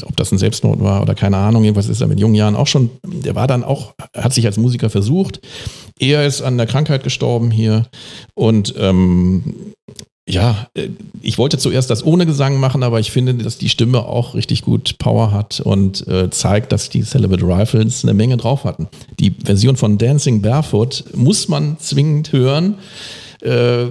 ob 0.03 0.17
das 0.17 0.31
ein 0.31 0.37
Selbstmord 0.37 0.81
war 0.81 1.01
oder 1.01 1.15
keine 1.15 1.37
Ahnung. 1.37 1.63
Jedenfalls 1.63 1.87
ist 1.87 2.01
er 2.01 2.07
mit 2.07 2.19
jungen 2.19 2.35
Jahren 2.35 2.55
auch 2.55 2.67
schon, 2.67 2.89
der 3.05 3.35
war 3.35 3.47
dann 3.47 3.63
auch, 3.63 3.93
hat 4.13 4.33
sich 4.33 4.45
als 4.45 4.57
Musiker 4.57 4.89
versucht. 4.89 5.39
Er 5.99 6.25
ist 6.25 6.41
an 6.41 6.57
der 6.57 6.67
Krankheit 6.67 7.03
gestorben 7.03 7.49
hier 7.49 7.87
und 8.33 8.73
ähm, 8.77 9.73
ja, 10.29 10.67
äh, 10.75 10.89
ich 11.21 11.37
wollte 11.37 11.57
zuerst 11.57 11.89
das 11.89 12.05
ohne 12.05 12.25
Gesang 12.25 12.59
machen, 12.59 12.83
aber 12.83 12.99
ich 12.99 13.11
finde, 13.11 13.33
dass 13.33 13.57
die 13.57 13.69
Stimme 13.69 14.05
auch 14.05 14.35
richtig 14.35 14.61
gut 14.61 14.97
Power 14.99 15.31
hat 15.31 15.59
und 15.59 16.07
äh, 16.07 16.29
zeigt, 16.29 16.71
dass 16.71 16.89
die 16.89 17.01
Celibate 17.01 17.43
Rifles 17.45 18.03
eine 18.03 18.13
Menge 18.13 18.37
drauf 18.37 18.63
hatten. 18.63 18.87
Die 19.19 19.31
Version 19.31 19.75
von 19.75 19.97
Dancing 19.97 20.41
Barefoot 20.41 21.03
muss 21.15 21.47
man 21.47 21.77
zwingend 21.79 22.31
hören. 22.31 22.75
Äh, 23.41 23.87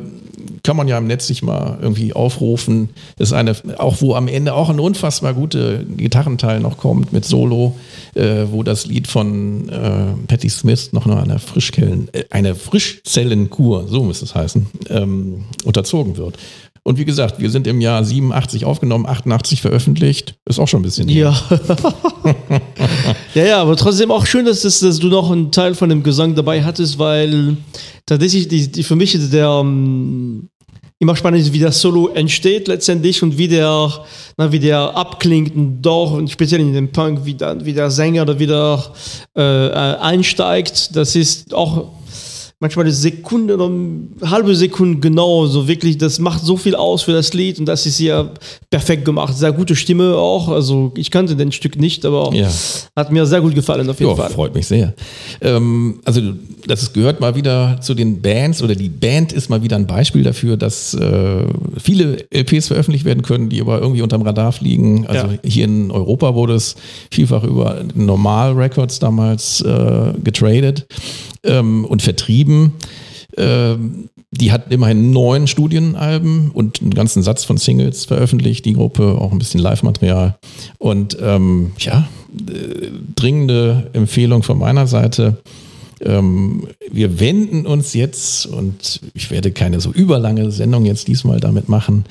kann 0.62 0.76
man 0.76 0.86
ja 0.86 0.98
im 0.98 1.06
Netz 1.08 1.26
sich 1.26 1.42
mal 1.42 1.78
irgendwie 1.80 2.12
aufrufen. 2.12 2.90
Das 3.16 3.30
ist 3.30 3.32
eine, 3.32 3.56
auch 3.78 4.00
wo 4.00 4.14
am 4.14 4.28
Ende 4.28 4.54
auch 4.54 4.70
ein 4.70 4.78
unfassbar 4.78 5.34
gute 5.34 5.84
Gitarrenteil 5.96 6.60
noch 6.60 6.76
kommt 6.76 7.12
mit 7.12 7.24
Solo, 7.24 7.74
äh, 8.18 8.50
wo 8.50 8.62
das 8.62 8.86
Lied 8.86 9.06
von 9.06 9.68
äh, 9.68 10.26
Patti 10.26 10.48
Smith 10.48 10.92
noch 10.92 11.06
noch 11.06 11.22
einer 11.22 11.38
Frischkellen, 11.38 12.08
äh, 12.12 12.24
eine 12.30 12.54
Frischzellenkur, 12.54 13.86
so 13.88 14.02
muss 14.02 14.22
es 14.22 14.34
heißen, 14.34 14.66
ähm, 14.90 15.44
unterzogen 15.64 16.16
wird. 16.16 16.36
Und 16.82 16.98
wie 16.98 17.04
gesagt, 17.04 17.38
wir 17.38 17.50
sind 17.50 17.66
im 17.66 17.82
Jahr 17.82 18.02
87 18.02 18.64
aufgenommen, 18.64 19.04
88 19.04 19.60
veröffentlicht. 19.60 20.36
Ist 20.46 20.58
auch 20.58 20.68
schon 20.68 20.80
ein 20.80 20.84
bisschen. 20.84 21.08
Ja. 21.10 21.38
ja, 23.34 23.44
ja, 23.44 23.60
aber 23.60 23.76
trotzdem 23.76 24.10
auch 24.10 24.24
schön, 24.24 24.46
dass, 24.46 24.62
das, 24.62 24.80
dass 24.80 24.98
du 24.98 25.08
noch 25.08 25.30
einen 25.30 25.52
Teil 25.52 25.74
von 25.74 25.90
dem 25.90 26.02
Gesang 26.02 26.34
dabei 26.34 26.64
hattest, 26.64 26.98
weil 26.98 27.58
tatsächlich 28.06 28.48
die, 28.48 28.72
die 28.72 28.82
für 28.82 28.96
mich 28.96 29.18
der 29.30 29.48
ähm, 29.48 30.48
immer 31.00 31.14
spannend 31.14 31.42
ist, 31.42 31.52
wie 31.52 31.60
das 31.60 31.80
Solo 31.80 32.08
entsteht 32.08 32.66
letztendlich 32.66 33.22
und 33.22 33.38
wie 33.38 33.48
der, 33.48 34.04
na, 34.36 34.50
wie 34.50 34.58
der 34.58 34.96
abklingt 34.96 35.54
und 35.54 35.80
doch, 35.82 36.12
und 36.12 36.28
speziell 36.30 36.60
in 36.60 36.72
dem 36.72 36.90
Punk, 36.90 37.24
wie, 37.24 37.34
dann, 37.34 37.64
wie 37.64 37.72
der 37.72 37.90
Sänger 37.90 38.24
da 38.24 38.38
wieder 38.38 38.92
äh, 39.34 39.40
einsteigt. 39.40 40.96
Das 40.96 41.14
ist 41.14 41.54
auch 41.54 41.92
manchmal 42.60 42.86
eine 42.86 42.94
Sekunde 42.94 43.54
oder 43.54 43.66
eine 43.66 44.30
halbe 44.30 44.54
Sekunde 44.56 44.98
genau, 44.98 45.46
so 45.46 45.68
wirklich, 45.68 45.96
das 45.96 46.18
macht 46.18 46.44
so 46.44 46.56
viel 46.56 46.74
aus 46.74 47.02
für 47.02 47.12
das 47.12 47.32
Lied 47.32 47.60
und 47.60 47.66
das 47.66 47.86
ist 47.86 48.00
ja 48.00 48.30
perfekt 48.68 49.04
gemacht. 49.04 49.36
Sehr 49.36 49.52
gute 49.52 49.76
Stimme 49.76 50.16
auch, 50.16 50.48
also 50.48 50.92
ich 50.96 51.12
kannte 51.12 51.36
den 51.36 51.52
Stück 51.52 51.78
nicht, 51.78 52.04
aber 52.04 52.34
ja. 52.34 52.48
hat 52.96 53.12
mir 53.12 53.26
sehr 53.26 53.40
gut 53.40 53.54
gefallen 53.54 53.88
auf 53.88 54.00
jeden 54.00 54.10
jo, 54.10 54.16
Fall. 54.16 54.30
freut 54.30 54.54
mich 54.56 54.66
sehr. 54.66 54.94
Ähm, 55.40 56.00
also 56.04 56.20
das 56.66 56.92
gehört 56.92 57.20
mal 57.20 57.36
wieder 57.36 57.80
zu 57.80 57.94
den 57.94 58.20
Bands 58.20 58.60
oder 58.60 58.74
die 58.74 58.88
Band 58.88 59.32
ist 59.32 59.48
mal 59.50 59.62
wieder 59.62 59.76
ein 59.76 59.86
Beispiel 59.86 60.24
dafür, 60.24 60.56
dass 60.56 60.94
äh, 60.94 61.44
viele 61.80 62.26
LPs 62.30 62.68
veröffentlicht 62.68 63.04
werden 63.04 63.22
können, 63.22 63.50
die 63.50 63.60
aber 63.60 63.80
irgendwie 63.80 64.02
unterm 64.02 64.22
Radar 64.22 64.50
fliegen. 64.50 65.06
Also 65.06 65.28
ja. 65.28 65.38
hier 65.44 65.64
in 65.64 65.92
Europa 65.92 66.34
wurde 66.34 66.54
es 66.54 66.74
vielfach 67.12 67.44
über 67.44 67.84
Normal 67.94 68.54
Records 68.54 68.98
damals 68.98 69.60
äh, 69.60 70.12
getradet 70.24 70.86
ähm, 71.44 71.84
und 71.84 72.02
vertrieben. 72.02 72.47
Ähm, 73.36 74.08
die 74.30 74.52
hat 74.52 74.70
immerhin 74.72 75.10
neun 75.10 75.46
Studienalben 75.46 76.50
und 76.50 76.82
einen 76.82 76.92
ganzen 76.92 77.22
Satz 77.22 77.44
von 77.44 77.56
Singles 77.56 78.04
veröffentlicht, 78.04 78.64
die 78.64 78.74
Gruppe, 78.74 79.16
auch 79.18 79.32
ein 79.32 79.38
bisschen 79.38 79.60
Live-Material. 79.60 80.36
Und 80.78 81.16
ähm, 81.20 81.72
ja, 81.78 82.08
äh, 82.48 82.88
dringende 83.16 83.90
Empfehlung 83.94 84.42
von 84.42 84.58
meiner 84.58 84.86
Seite. 84.86 85.38
Ähm, 86.00 86.68
wir 86.90 87.20
wenden 87.20 87.66
uns 87.66 87.94
jetzt, 87.94 88.46
und 88.46 89.00
ich 89.14 89.30
werde 89.30 89.50
keine 89.50 89.80
so 89.80 89.90
überlange 89.90 90.50
Sendung 90.50 90.84
jetzt 90.84 91.08
diesmal 91.08 91.40
damit 91.40 91.68
machen, 91.68 92.04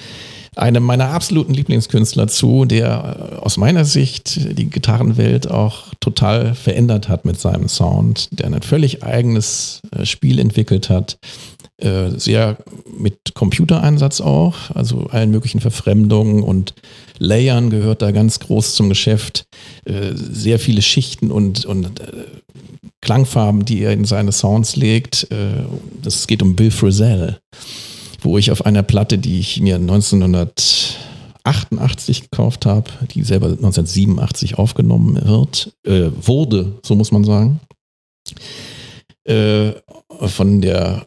einem 0.58 0.84
meiner 0.84 1.10
absoluten 1.10 1.54
Lieblingskünstler 1.54 2.28
zu, 2.28 2.66
der 2.66 3.32
äh, 3.34 3.36
aus 3.38 3.58
meiner 3.58 3.86
Sicht 3.86 4.58
die 4.58 4.70
Gitarrenwelt 4.70 5.50
auch 5.50 5.94
total 6.00 6.56
verändert 6.56 7.10
hat 7.10 7.26
mit 7.26 7.40
seinem 7.40 7.68
Sound, 7.68 8.30
der 8.32 8.48
ein 8.48 8.62
völlig 8.62 9.04
eigenes 9.04 9.82
äh, 9.92 10.06
Spiel 10.06 10.40
entwickelt 10.40 10.90
hat, 10.90 11.20
äh, 11.78 12.10
sehr 12.18 12.58
mit 12.98 13.36
Computereinsatz 13.36 14.20
auch, 14.22 14.72
also 14.74 15.08
allen 15.08 15.32
möglichen 15.32 15.60
Verfremdungen 15.60 16.44
und 16.44 16.74
Layern 17.20 17.70
gehört 17.70 18.02
da 18.02 18.12
ganz 18.12 18.40
groß 18.40 18.76
zum 18.76 18.90
Geschäft, 18.90 19.48
sehr 20.14 20.60
viele 20.60 20.84
Schichten 20.84 21.32
und, 21.32 21.66
und 21.66 22.00
Klangfarben, 23.02 23.66
die 23.66 23.82
er 23.82 23.94
in 23.94 24.06
seine 24.06 24.32
Sounds 24.32 24.76
legt. 24.76 25.28
Es 26.06 26.28
geht 26.28 26.44
um 26.44 26.56
Bill 26.56 26.70
Frisell 26.70 27.40
wo 28.28 28.38
ich 28.38 28.52
auf 28.52 28.64
einer 28.66 28.84
Platte, 28.84 29.18
die 29.18 29.40
ich 29.40 29.62
mir 29.62 29.78
1988 29.78 32.30
gekauft 32.30 32.66
habe, 32.66 32.92
die 33.12 33.24
selber 33.24 33.48
1987 33.48 34.58
aufgenommen 34.58 35.26
wird, 35.26 35.72
äh, 35.86 36.10
wurde, 36.14 36.78
so 36.84 36.96
muss 36.96 37.14
man 37.14 37.24
sagen, 37.24 37.62
äh, 39.24 39.72
von 40.10 40.60
der 40.60 41.06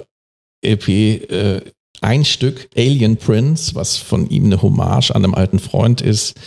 LP 0.64 0.88
äh, 0.88 1.60
ein 2.00 2.24
Stück 2.24 2.70
Alien 2.74 3.18
Prince, 3.18 3.74
was 3.74 3.98
von 3.98 4.30
ihm 4.30 4.46
eine 4.46 4.62
Hommage 4.62 5.10
an 5.10 5.22
einem 5.22 5.34
alten 5.34 5.58
Freund 5.58 6.00
ist, 6.00 6.40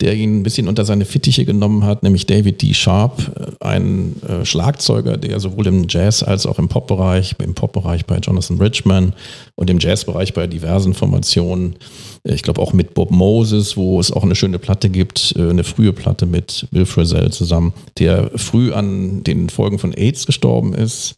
der 0.00 0.14
ihn 0.14 0.40
ein 0.40 0.42
bisschen 0.42 0.68
unter 0.68 0.84
seine 0.84 1.04
Fittiche 1.04 1.44
genommen 1.44 1.84
hat, 1.84 2.02
nämlich 2.02 2.26
David 2.26 2.62
D. 2.62 2.72
Sharp, 2.72 3.32
äh, 3.36 3.64
ein 3.64 4.16
äh, 4.22 4.44
Schlagzeuger, 4.44 5.16
der 5.16 5.40
sowohl 5.40 5.66
im 5.66 5.86
Jazz 5.88 6.22
als 6.22 6.46
auch 6.46 6.58
im 6.58 6.68
Popbereich, 6.68 7.34
im 7.42 7.54
Popbereich 7.54 8.06
bei 8.06 8.18
Jonathan 8.18 8.58
Richman 8.58 9.12
und 9.56 9.68
im 9.68 9.78
Jazzbereich 9.78 10.32
bei 10.32 10.46
diversen 10.46 10.94
Formationen, 10.94 11.76
äh, 12.24 12.34
ich 12.34 12.42
glaube 12.42 12.62
auch 12.62 12.72
mit 12.72 12.94
Bob 12.94 13.10
Moses, 13.10 13.76
wo 13.76 14.00
es 14.00 14.10
auch 14.10 14.22
eine 14.22 14.34
schöne 14.34 14.58
Platte 14.58 14.88
gibt, 14.88 15.34
eine 15.36 15.64
frühe 15.64 15.92
Platte 15.92 16.26
mit 16.26 16.66
Bill 16.70 16.86
Frisell 16.86 17.30
zusammen, 17.30 17.72
der 17.98 18.30
früh 18.36 18.72
an 18.72 19.22
den 19.24 19.48
Folgen 19.48 19.78
von 19.78 19.92
AIDS 19.92 20.26
gestorben 20.26 20.74
ist 20.74 21.16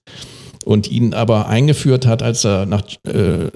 und 0.65 0.91
ihn 0.91 1.15
aber 1.15 1.49
eingeführt 1.49 2.07
hat, 2.07 2.23
als 2.23 2.45
er 2.45 2.67
nach 2.67 2.83
äh, 3.07 3.51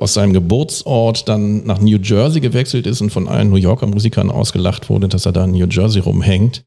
aus 0.00 0.14
seinem 0.14 0.32
Geburtsort 0.32 1.28
dann 1.28 1.64
nach 1.64 1.80
New 1.80 1.98
Jersey 1.98 2.40
gewechselt 2.40 2.86
ist 2.86 3.00
und 3.00 3.10
von 3.10 3.28
allen 3.28 3.50
New 3.50 3.56
Yorker 3.56 3.86
Musikern 3.86 4.30
ausgelacht 4.30 4.88
wurde, 4.88 5.08
dass 5.08 5.26
er 5.26 5.32
da 5.32 5.44
in 5.44 5.52
New 5.52 5.66
Jersey 5.66 6.00
rumhängt, 6.00 6.64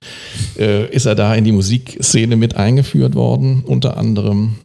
äh, 0.57 0.89
ist 0.89 1.05
er 1.05 1.15
da 1.15 1.35
in 1.35 1.43
die 1.43 1.51
Musikszene 1.51 2.35
mit 2.35 2.55
eingeführt 2.55 3.15
worden, 3.15 3.63
unter 3.65 3.97
anderem. 3.97 4.55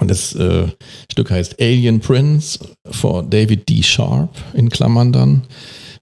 Und 0.00 0.10
das 0.10 0.34
äh, 0.34 0.66
Stück 1.10 1.30
heißt 1.30 1.60
Alien 1.60 2.00
Prince 2.00 2.58
for 2.90 3.22
David 3.22 3.68
D. 3.68 3.82
Sharp 3.82 4.30
in 4.54 4.68
Klammern 4.68 5.12
dann. 5.12 5.42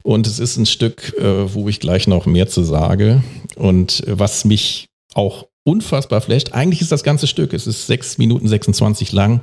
Und 0.03 0.27
es 0.27 0.39
ist 0.39 0.57
ein 0.57 0.67
Stück, 0.67 1.15
äh, 1.19 1.55
wo 1.55 1.69
ich 1.69 1.81
gleich 1.81 2.07
noch 2.07 2.27
mehr 2.27 2.49
zu 2.49 2.63
sage 2.63 3.23
und 3.57 4.07
äh, 4.07 4.19
was 4.19 4.45
mich 4.45 4.87
auch 5.15 5.47
unfassbar 5.65 6.21
flasht. 6.21 6.53
Eigentlich 6.53 6.81
ist 6.81 6.93
das 6.93 7.03
ganze 7.03 7.27
Stück, 7.27 7.53
es 7.53 7.67
ist 7.67 7.87
6 7.87 8.19
Minuten 8.19 8.49
26 8.49 9.13
lang 9.13 9.41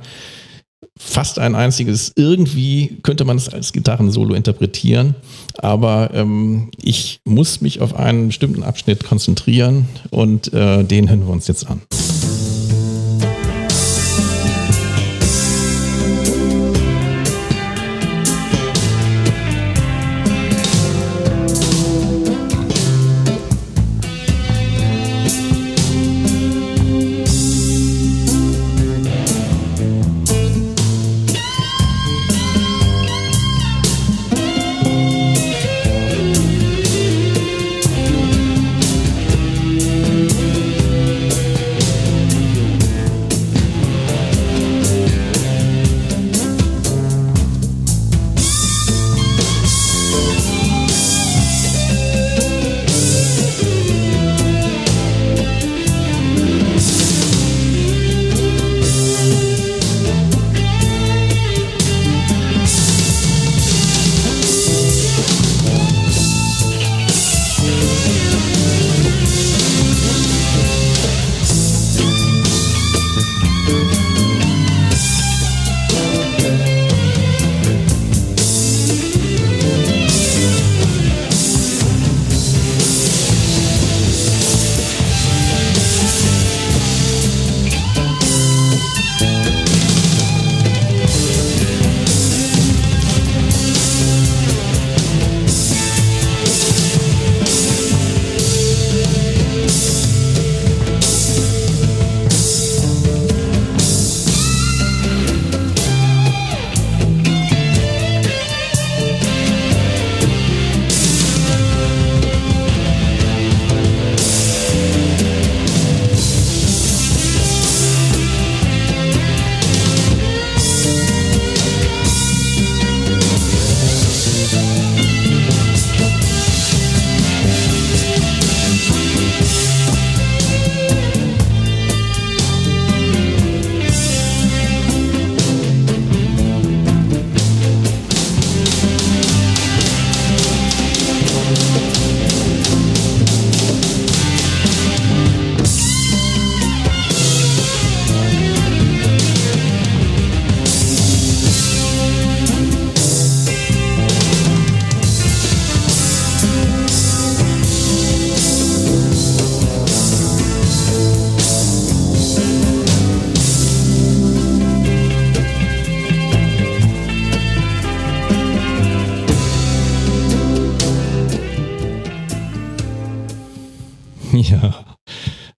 fast 0.96 1.38
ein 1.38 1.54
einziges. 1.54 2.12
Irgendwie 2.16 2.98
könnte 3.02 3.24
man 3.24 3.36
es 3.36 3.48
als 3.48 3.72
Gitarrensolo 3.72 4.34
interpretieren, 4.34 5.14
aber 5.56 6.10
ähm, 6.14 6.70
ich 6.82 7.20
muss 7.24 7.60
mich 7.60 7.80
auf 7.80 7.94
einen 7.94 8.28
bestimmten 8.28 8.62
Abschnitt 8.62 9.04
konzentrieren 9.04 9.88
und 10.10 10.52
äh, 10.52 10.84
den 10.84 11.08
hören 11.08 11.26
wir 11.26 11.32
uns 11.32 11.46
jetzt 11.46 11.66
an. 11.68 11.82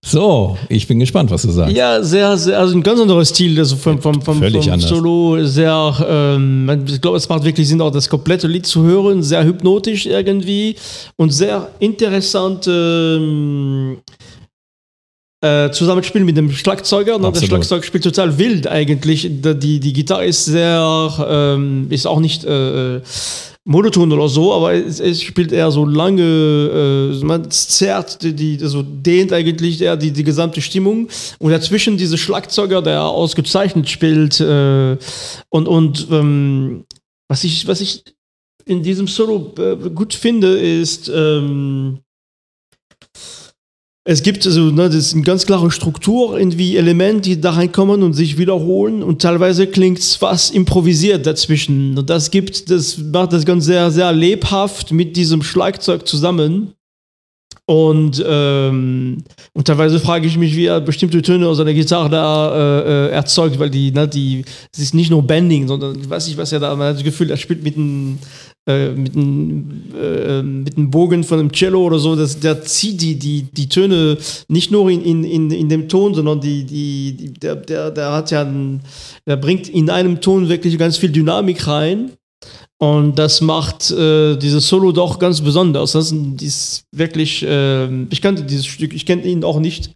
So, 0.03 0.57
ich 0.71 0.87
bin 0.87 0.99
gespannt, 0.99 1.31
was 1.31 1.43
du 1.43 1.51
sagst. 1.51 1.77
Ja, 1.77 2.03
sehr, 2.03 2.35
sehr, 2.39 2.59
also 2.59 2.75
ein 2.75 2.83
ganz 2.83 2.99
anderer 3.01 3.25
Stil, 3.25 3.59
also 3.59 3.77
vom, 3.77 4.01
vom, 4.01 4.23
vom, 4.23 4.39
Völlig 4.39 4.65
vom 4.65 4.73
anders. 4.73 4.89
Solo, 4.89 5.45
sehr, 5.45 6.07
ähm, 6.09 6.87
ich 6.87 7.01
glaube, 7.01 7.19
es 7.19 7.29
macht 7.29 7.45
wirklich 7.45 7.69
Sinn, 7.69 7.83
auch 7.83 7.91
das 7.91 8.09
komplette 8.09 8.49
Lied 8.49 8.67
zu 8.67 8.83
hören, 8.83 9.23
sehr 9.23 9.45
hypnotisch 9.45 10.07
irgendwie 10.07 10.75
und 11.17 11.31
sehr 11.31 11.69
interessant 11.81 12.67
ähm, 12.67 13.99
äh, 15.43 15.71
Zusammenspiel 15.71 16.25
mit 16.25 16.37
dem 16.37 16.51
Schlagzeuger. 16.51 17.19
Ne? 17.19 17.19
Das 17.19 17.29
Absolut. 17.29 17.49
Schlagzeug 17.49 17.85
spielt 17.85 18.05
total 18.05 18.39
wild 18.39 18.67
eigentlich. 18.67 19.29
Die, 19.31 19.81
die 19.81 19.93
Gitarre 19.93 20.25
ist 20.25 20.47
sehr, 20.47 21.27
ähm, 21.29 21.87
ist 21.91 22.07
auch 22.07 22.21
nicht 22.21 22.45
äh, 22.45 23.01
monoton 23.71 24.13
oder 24.13 24.29
so, 24.29 24.53
aber 24.53 24.75
es, 24.75 24.99
es 24.99 25.23
spielt 25.23 25.53
eher 25.53 25.71
so 25.71 25.85
lange, 25.85 26.23
äh, 26.23 27.25
man 27.25 27.49
zerrt, 27.53 28.21
die, 28.23 28.35
die, 28.35 28.59
also 28.61 28.83
dehnt 28.83 29.33
eigentlich 29.33 29.81
eher 29.81 29.97
die, 29.97 30.11
die 30.11 30.25
gesamte 30.25 30.61
Stimmung. 30.61 31.09
Und 31.39 31.53
dazwischen 31.53 31.97
diese 31.97 32.19
Schlagzeuger, 32.19 32.83
der 32.83 33.05
ausgezeichnet 33.05 33.89
spielt 33.89 34.41
äh, 34.41 34.97
und, 35.51 35.69
und 35.69 36.09
ähm, 36.11 36.85
was 37.29 37.45
ich, 37.45 37.69
was 37.69 37.81
ich 37.81 38.03
in 38.65 38.83
diesem 38.83 39.07
Solo 39.07 39.55
äh, 39.57 39.77
gut 39.91 40.15
finde, 40.15 40.59
ist, 40.59 41.09
ähm, 41.09 42.01
es 44.05 44.23
gibt 44.23 44.47
also, 44.47 44.71
ne, 44.71 44.89
das 44.89 44.95
ist 44.95 45.15
eine 45.15 45.23
ganz 45.23 45.45
klare 45.45 45.71
Struktur, 45.71 46.39
irgendwie 46.39 46.77
Elemente, 46.77 47.29
die 47.29 47.41
da 47.41 47.51
reinkommen 47.51 48.03
und 48.03 48.15
sich 48.15 48.39
wiederholen 48.39 49.03
und 49.03 49.21
teilweise 49.21 49.67
klingt 49.67 49.99
es 49.99 50.17
fast 50.17 50.55
improvisiert 50.55 51.27
dazwischen. 51.27 51.99
Und 51.99 52.09
das 52.09 52.31
gibt, 52.31 52.71
das 52.71 52.97
macht 52.97 53.35
das 53.35 53.45
ganz 53.45 53.67
sehr, 53.67 53.91
sehr 53.91 54.13
lebhaft 54.13 54.93
mit 54.93 55.17
diesem 55.17 55.43
Schlagzeug 55.43 56.09
zusammen. 56.09 56.73
Und, 57.67 58.25
ähm, 58.27 59.19
und 59.53 59.67
teilweise 59.67 60.01
frage 60.01 60.27
ich 60.27 60.37
mich, 60.37 60.57
wie 60.57 60.65
er 60.65 60.81
bestimmte 60.81 61.23
Töne 61.23 61.47
aus 61.47 61.61
einer 61.61 61.73
Gitarre 61.73 62.11
da 62.11 62.53
äh, 62.53 62.81
äh, 62.81 63.11
erzeugt, 63.11 63.61
weil 63.61 63.71
die, 63.71 63.93
ne, 63.93 64.09
die, 64.09 64.45
es 64.73 64.81
ist 64.81 64.95
nicht 64.95 65.11
nur 65.11 65.23
Bending, 65.23 65.69
sondern 65.69 66.01
ich 66.01 66.11
weiß 66.11 66.27
nicht, 66.27 66.37
was 66.37 66.51
er 66.51 66.59
da, 66.59 66.75
man 66.75 66.89
hat 66.89 66.97
das 66.97 67.05
Gefühl, 67.05 67.31
er 67.31 67.37
spielt 67.37 67.63
mit 67.63 67.77
einem 67.77 68.19
äh, 68.67 68.91
mit 68.91 69.17
einem 69.17 69.83
äh, 69.99 70.43
mit 70.43 70.77
einem 70.77 70.91
Bogen 70.91 71.25
von 71.25 71.39
einem 71.39 71.53
Cello 71.53 71.83
oder 71.87 71.99
so, 71.99 72.15
das, 72.15 72.41
der 72.41 72.63
zieht 72.63 73.01
die, 73.01 73.19
die, 73.19 73.43
die 73.43 73.69
Töne 73.69 74.19
nicht 74.49 74.71
nur 74.71 74.91
in, 74.91 75.03
in, 75.03 75.25
in, 75.25 75.51
in 75.51 75.69
dem 75.69 75.89
Ton, 75.89 76.15
sondern 76.15 76.41
die, 76.41 76.65
die, 76.65 77.17
die, 77.17 77.33
der, 77.33 77.57
der, 77.57 77.91
der 77.91 78.13
hat 78.13 78.31
ja 78.31 78.43
einen, 78.43 78.83
der 79.27 79.37
bringt 79.37 79.69
in 79.69 79.89
einem 79.89 80.21
Ton 80.21 80.49
wirklich 80.49 80.77
ganz 80.79 80.99
viel 80.99 81.11
Dynamik 81.11 81.67
rein. 81.67 82.13
Und 82.79 83.19
das 83.19 83.43
macht 83.43 83.91
äh, 83.91 84.37
dieses 84.37 84.67
Solo 84.67 84.93
doch 84.93 85.19
ganz 85.19 85.43
besonders. 85.43 85.93
Das 85.93 86.13
ist 86.13 86.85
wirklich, 86.93 87.43
äh, 87.43 88.05
ich 88.05 88.23
kannte 88.23 88.43
dieses 88.45 88.65
Stück, 88.65 88.95
ich 88.95 89.05
kenne 89.05 89.23
ihn 89.23 89.45
auch 89.45 89.61
nicht. 89.61 89.91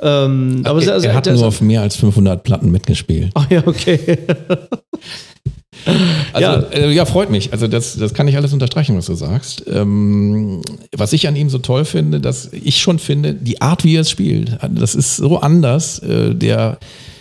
Ähm, 0.00 0.62
aber 0.64 0.82
er, 0.82 1.00
sehr 1.00 1.10
er 1.10 1.16
hat 1.16 1.26
nur 1.26 1.46
auf 1.46 1.60
mehr 1.60 1.82
als 1.82 1.96
500 1.96 2.42
Platten 2.42 2.70
mitgespielt. 2.70 3.30
Ach 3.34 3.50
ja, 3.50 3.62
okay. 3.66 4.18
Also, 6.32 6.40
Ja. 6.40 6.60
Äh, 6.70 6.92
ja, 6.92 7.04
freut 7.04 7.30
mich. 7.30 7.52
Also 7.52 7.68
das, 7.68 7.96
das 7.96 8.14
kann 8.14 8.26
ich 8.28 8.36
alles 8.36 8.52
unterstreichen, 8.52 8.96
was 8.96 9.06
du 9.06 9.14
sagst. 9.14 9.64
Ähm, 9.72 10.60
was 10.96 11.12
ich 11.12 11.28
an 11.28 11.36
ihm 11.36 11.48
so 11.48 11.58
toll 11.58 11.84
finde, 11.84 12.20
dass 12.20 12.50
ich 12.52 12.78
schon 12.80 12.98
finde, 12.98 13.34
die 13.34 13.60
Art, 13.60 13.84
wie 13.84 13.96
er 13.96 14.00
es 14.02 14.10
spielt, 14.10 14.58
das 14.70 14.94
ist 14.94 15.16
so 15.16 15.38
anders. 15.40 15.98
Äh, 16.00 16.34
der 16.34 16.78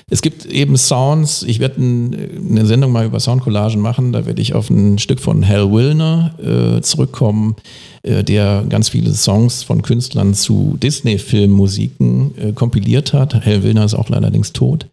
Es 0.09 0.21
gibt 0.21 0.45
eben 0.45 0.77
Sounds, 0.77 1.43
ich 1.43 1.59
werde 1.59 1.77
eine 1.77 2.65
Sendung 2.65 2.91
mal 2.91 3.05
über 3.05 3.19
Soundcollagen 3.19 3.81
machen, 3.81 4.11
da 4.11 4.25
werde 4.25 4.41
ich 4.41 4.53
auf 4.53 4.69
ein 4.69 4.99
Stück 4.99 5.19
von 5.19 5.47
Hal 5.47 5.71
Wilner 5.71 6.35
äh, 6.39 6.81
zurückkommen, 6.81 7.55
äh, 8.03 8.23
der 8.23 8.65
ganz 8.67 8.89
viele 8.89 9.13
Songs 9.13 9.63
von 9.63 9.81
Künstlern 9.81 10.33
zu 10.33 10.77
Disney-Filmmusiken 10.81 12.37
äh, 12.37 12.51
kompiliert 12.51 13.13
hat. 13.13 13.45
Hal 13.45 13.63
Wilner 13.63 13.85
ist 13.85 13.93
auch 13.93 14.09
allerdings 14.09 14.53
tot. 14.53 14.87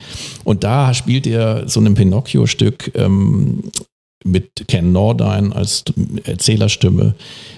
Und 0.45 0.65
da 0.65 0.95
spielt 0.95 1.27
er 1.27 1.69
so 1.69 1.81
ein 1.81 1.95
Pinocchio-Stück 1.95 2.93
ähm, 2.95 3.65
mit 4.25 4.67
Ken 4.69 4.93
Nordine 4.93 5.55
als 5.55 5.85
Erzählerstimme. 6.25 7.15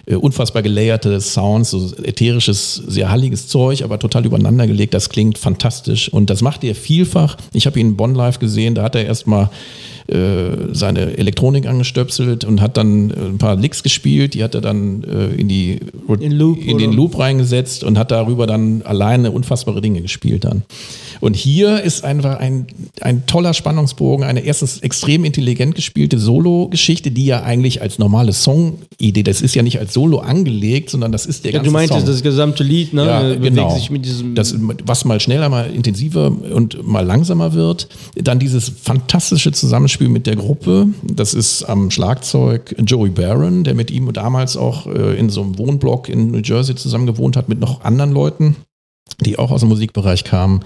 Äh, 0.06 0.14
unfassbar 0.14 0.62
gelayerte 0.62 1.20
Sounds, 1.20 1.70
so 1.70 1.92
ätherisches, 2.02 2.74
sehr 2.74 3.10
halliges 3.10 3.48
Zeug, 3.48 3.82
aber 3.82 3.98
total 3.98 4.24
übereinander 4.24 4.66
gelegt. 4.66 4.94
Das 4.94 5.08
klingt 5.08 5.38
fantastisch 5.38 6.08
und 6.08 6.30
das 6.30 6.40
macht 6.40 6.62
er 6.64 6.74
vielfach. 6.74 7.36
Ich 7.52 7.66
habe 7.66 7.80
ihn 7.80 7.88
in 7.88 7.96
Bonn 7.96 8.14
live 8.14 8.38
gesehen, 8.38 8.74
da 8.74 8.84
hat 8.84 8.94
er 8.94 9.04
erstmal 9.04 9.50
äh, 10.08 10.72
seine 10.72 11.16
Elektronik 11.16 11.66
angestöpselt 11.66 12.44
und 12.44 12.60
hat 12.60 12.76
dann 12.76 13.10
äh, 13.10 13.14
ein 13.14 13.38
paar 13.38 13.56
Licks 13.56 13.82
gespielt, 13.82 14.34
die 14.34 14.42
hat 14.42 14.54
er 14.54 14.60
dann 14.60 15.04
äh, 15.04 15.28
in, 15.34 15.48
die, 15.48 15.78
in, 16.20 16.32
Loop, 16.32 16.58
in 16.58 16.78
den 16.78 16.92
Loop 16.92 17.18
reingesetzt 17.18 17.84
und 17.84 17.98
hat 17.98 18.10
darüber 18.10 18.46
dann 18.46 18.82
alleine 18.82 19.30
unfassbare 19.30 19.80
Dinge 19.80 20.02
gespielt 20.02 20.44
dann. 20.44 20.62
Und 21.22 21.36
hier 21.36 21.80
ist 21.80 22.02
einfach 22.02 22.40
ein, 22.40 22.66
ein 23.00 23.26
toller 23.26 23.54
Spannungsbogen, 23.54 24.26
eine 24.26 24.40
erstens 24.40 24.80
extrem 24.80 25.24
intelligent 25.24 25.76
gespielte 25.76 26.18
Solo-Geschichte, 26.18 27.12
die 27.12 27.26
ja 27.26 27.44
eigentlich 27.44 27.80
als 27.80 28.00
normale 28.00 28.32
Song-Idee, 28.32 29.22
das 29.22 29.40
ist 29.40 29.54
ja 29.54 29.62
nicht 29.62 29.78
als 29.78 29.94
Solo 29.94 30.18
angelegt, 30.18 30.90
sondern 30.90 31.12
das 31.12 31.24
ist 31.26 31.44
der 31.44 31.52
ja, 31.52 31.58
ganze 31.58 31.70
Du 31.70 31.72
meintest 31.74 32.00
Song. 32.00 32.08
das 32.08 32.24
gesamte 32.24 32.64
Lied, 32.64 32.92
ne? 32.92 33.06
Ja, 33.06 33.34
genau. 33.36 33.72
sich 33.72 33.88
mit 33.88 34.04
diesem 34.04 34.34
das, 34.34 34.56
was 34.84 35.04
mal 35.04 35.20
schneller, 35.20 35.48
mal 35.48 35.70
intensiver 35.70 36.26
und 36.26 36.84
mal 36.84 37.06
langsamer 37.06 37.52
wird. 37.52 37.86
Dann 38.16 38.40
dieses 38.40 38.68
fantastische 38.68 39.52
Zusammenspiel 39.52 40.08
mit 40.08 40.26
der 40.26 40.34
Gruppe. 40.34 40.88
Das 41.04 41.34
ist 41.34 41.62
am 41.62 41.92
Schlagzeug 41.92 42.74
Joey 42.84 43.10
Barron, 43.10 43.62
der 43.62 43.74
mit 43.74 43.92
ihm 43.92 44.12
damals 44.12 44.56
auch 44.56 44.88
äh, 44.88 45.16
in 45.16 45.30
so 45.30 45.42
einem 45.42 45.56
Wohnblock 45.56 46.08
in 46.08 46.32
New 46.32 46.40
Jersey 46.42 46.74
zusammen 46.74 47.06
gewohnt 47.06 47.36
hat 47.36 47.48
mit 47.48 47.60
noch 47.60 47.84
anderen 47.84 48.10
Leuten, 48.10 48.56
die 49.20 49.38
auch 49.38 49.52
aus 49.52 49.60
dem 49.60 49.68
Musikbereich 49.68 50.24
kamen. 50.24 50.64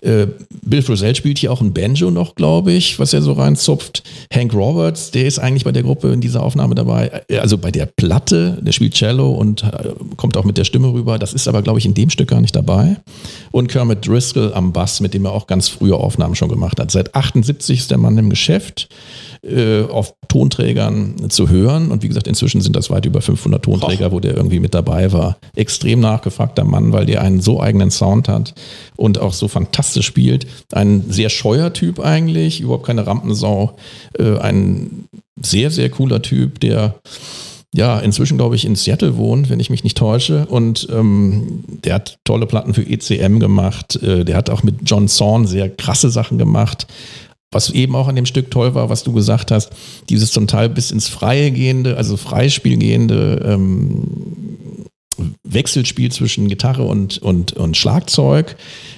Äh, 0.00 0.26
Bill 0.62 0.82
Frisell 0.82 1.14
spielt 1.14 1.38
hier 1.38 1.52
auch 1.52 1.60
ein 1.60 1.72
Banjo 1.72 2.10
noch, 2.10 2.34
glaube 2.34 2.72
ich, 2.72 2.98
was 2.98 3.12
er 3.12 3.22
so 3.22 3.32
reinzupft. 3.32 4.02
Hank 4.32 4.54
Roberts, 4.54 5.10
der 5.10 5.26
ist 5.26 5.38
eigentlich 5.38 5.64
bei 5.64 5.72
der 5.72 5.82
Gruppe 5.82 6.12
in 6.12 6.20
dieser 6.20 6.42
Aufnahme 6.42 6.74
dabei, 6.74 7.22
äh, 7.28 7.38
also 7.38 7.58
bei 7.58 7.70
der 7.70 7.86
Platte, 7.86 8.58
der 8.60 8.72
spielt 8.72 8.94
Cello 8.94 9.30
und 9.32 9.62
äh, 9.62 9.92
kommt 10.16 10.36
auch 10.36 10.44
mit 10.44 10.58
der 10.58 10.64
Stimme 10.64 10.92
rüber. 10.92 11.18
Das 11.18 11.32
ist 11.32 11.48
aber, 11.48 11.62
glaube 11.62 11.78
ich, 11.78 11.86
in 11.86 11.94
dem 11.94 12.10
Stück 12.10 12.28
gar 12.28 12.40
nicht 12.40 12.56
dabei. 12.56 12.96
Und 13.50 13.68
Kermit 13.68 14.06
Driscoll 14.06 14.52
am 14.54 14.72
Bass, 14.72 15.00
mit 15.00 15.14
dem 15.14 15.24
er 15.24 15.32
auch 15.32 15.46
ganz 15.46 15.68
frühe 15.68 15.96
Aufnahmen 15.96 16.34
schon 16.34 16.48
gemacht 16.48 16.80
hat. 16.80 16.90
Seit 16.90 17.14
78 17.14 17.80
ist 17.80 17.90
der 17.90 17.98
Mann 17.98 18.18
im 18.18 18.30
Geschäft 18.30 18.88
äh, 19.46 19.84
auf 19.84 20.14
Tonträgern 20.28 21.30
zu 21.30 21.48
hören. 21.48 21.90
Und 21.90 22.02
wie 22.02 22.08
gesagt, 22.08 22.26
inzwischen 22.26 22.60
sind 22.60 22.76
das 22.76 22.90
weit 22.90 23.06
über 23.06 23.20
500 23.20 23.62
Tonträger, 23.62 24.12
wo 24.12 24.20
der 24.20 24.36
irgendwie 24.36 24.60
mit 24.60 24.74
dabei 24.74 25.12
war. 25.12 25.38
Extrem 25.54 26.00
nachgefragter 26.00 26.64
Mann, 26.64 26.92
weil 26.92 27.06
der 27.06 27.22
einen 27.22 27.40
so 27.40 27.60
eigenen 27.60 27.90
Sound 27.90 28.28
hat 28.28 28.54
und 28.96 29.18
auch 29.18 29.32
so 29.32 29.48
fantastisch 29.48 30.06
spielt. 30.06 30.46
Ein 30.72 31.04
sehr 31.08 31.30
scheuer 31.30 31.72
Typ 31.72 32.00
eigentlich, 32.00 32.60
überhaupt 32.60 32.86
keine 32.86 33.06
Rampensau. 33.06 33.76
Äh, 34.18 34.38
ein 34.38 35.04
sehr, 35.40 35.70
sehr 35.70 35.90
cooler 35.90 36.22
Typ, 36.22 36.60
der 36.60 36.96
ja, 37.76 37.98
inzwischen 37.98 38.38
glaube 38.38 38.56
ich 38.56 38.64
in 38.64 38.74
Seattle 38.74 39.18
wohnt, 39.18 39.50
wenn 39.50 39.60
ich 39.60 39.68
mich 39.68 39.84
nicht 39.84 39.98
täusche. 39.98 40.46
Und 40.46 40.88
ähm, 40.90 41.62
der 41.84 41.96
hat 41.96 42.18
tolle 42.24 42.46
Platten 42.46 42.72
für 42.72 42.82
ECM 42.82 43.38
gemacht. 43.38 44.02
Äh, 44.02 44.24
der 44.24 44.36
hat 44.36 44.48
auch 44.48 44.62
mit 44.62 44.76
John 44.84 45.08
Zorn 45.08 45.46
sehr 45.46 45.68
krasse 45.68 46.08
Sachen 46.08 46.38
gemacht. 46.38 46.86
Was 47.52 47.70
eben 47.70 47.94
auch 47.94 48.08
an 48.08 48.16
dem 48.16 48.26
Stück 48.26 48.50
toll 48.50 48.74
war, 48.74 48.90
was 48.90 49.04
du 49.04 49.12
gesagt 49.12 49.50
hast, 49.50 49.70
dieses 50.08 50.32
zum 50.32 50.46
Teil 50.46 50.68
bis 50.68 50.90
ins 50.90 51.08
Freie 51.08 51.52
gehende, 51.52 51.96
also 51.96 52.16
Freispiel 52.16 52.76
gehende 52.76 53.40
ähm, 53.44 54.86
Wechselspiel 55.44 56.10
zwischen 56.12 56.48
Gitarre 56.48 56.82
und, 56.82 57.18
und, 57.18 57.52
und 57.52 57.76
Schlagzeug. 57.76 58.56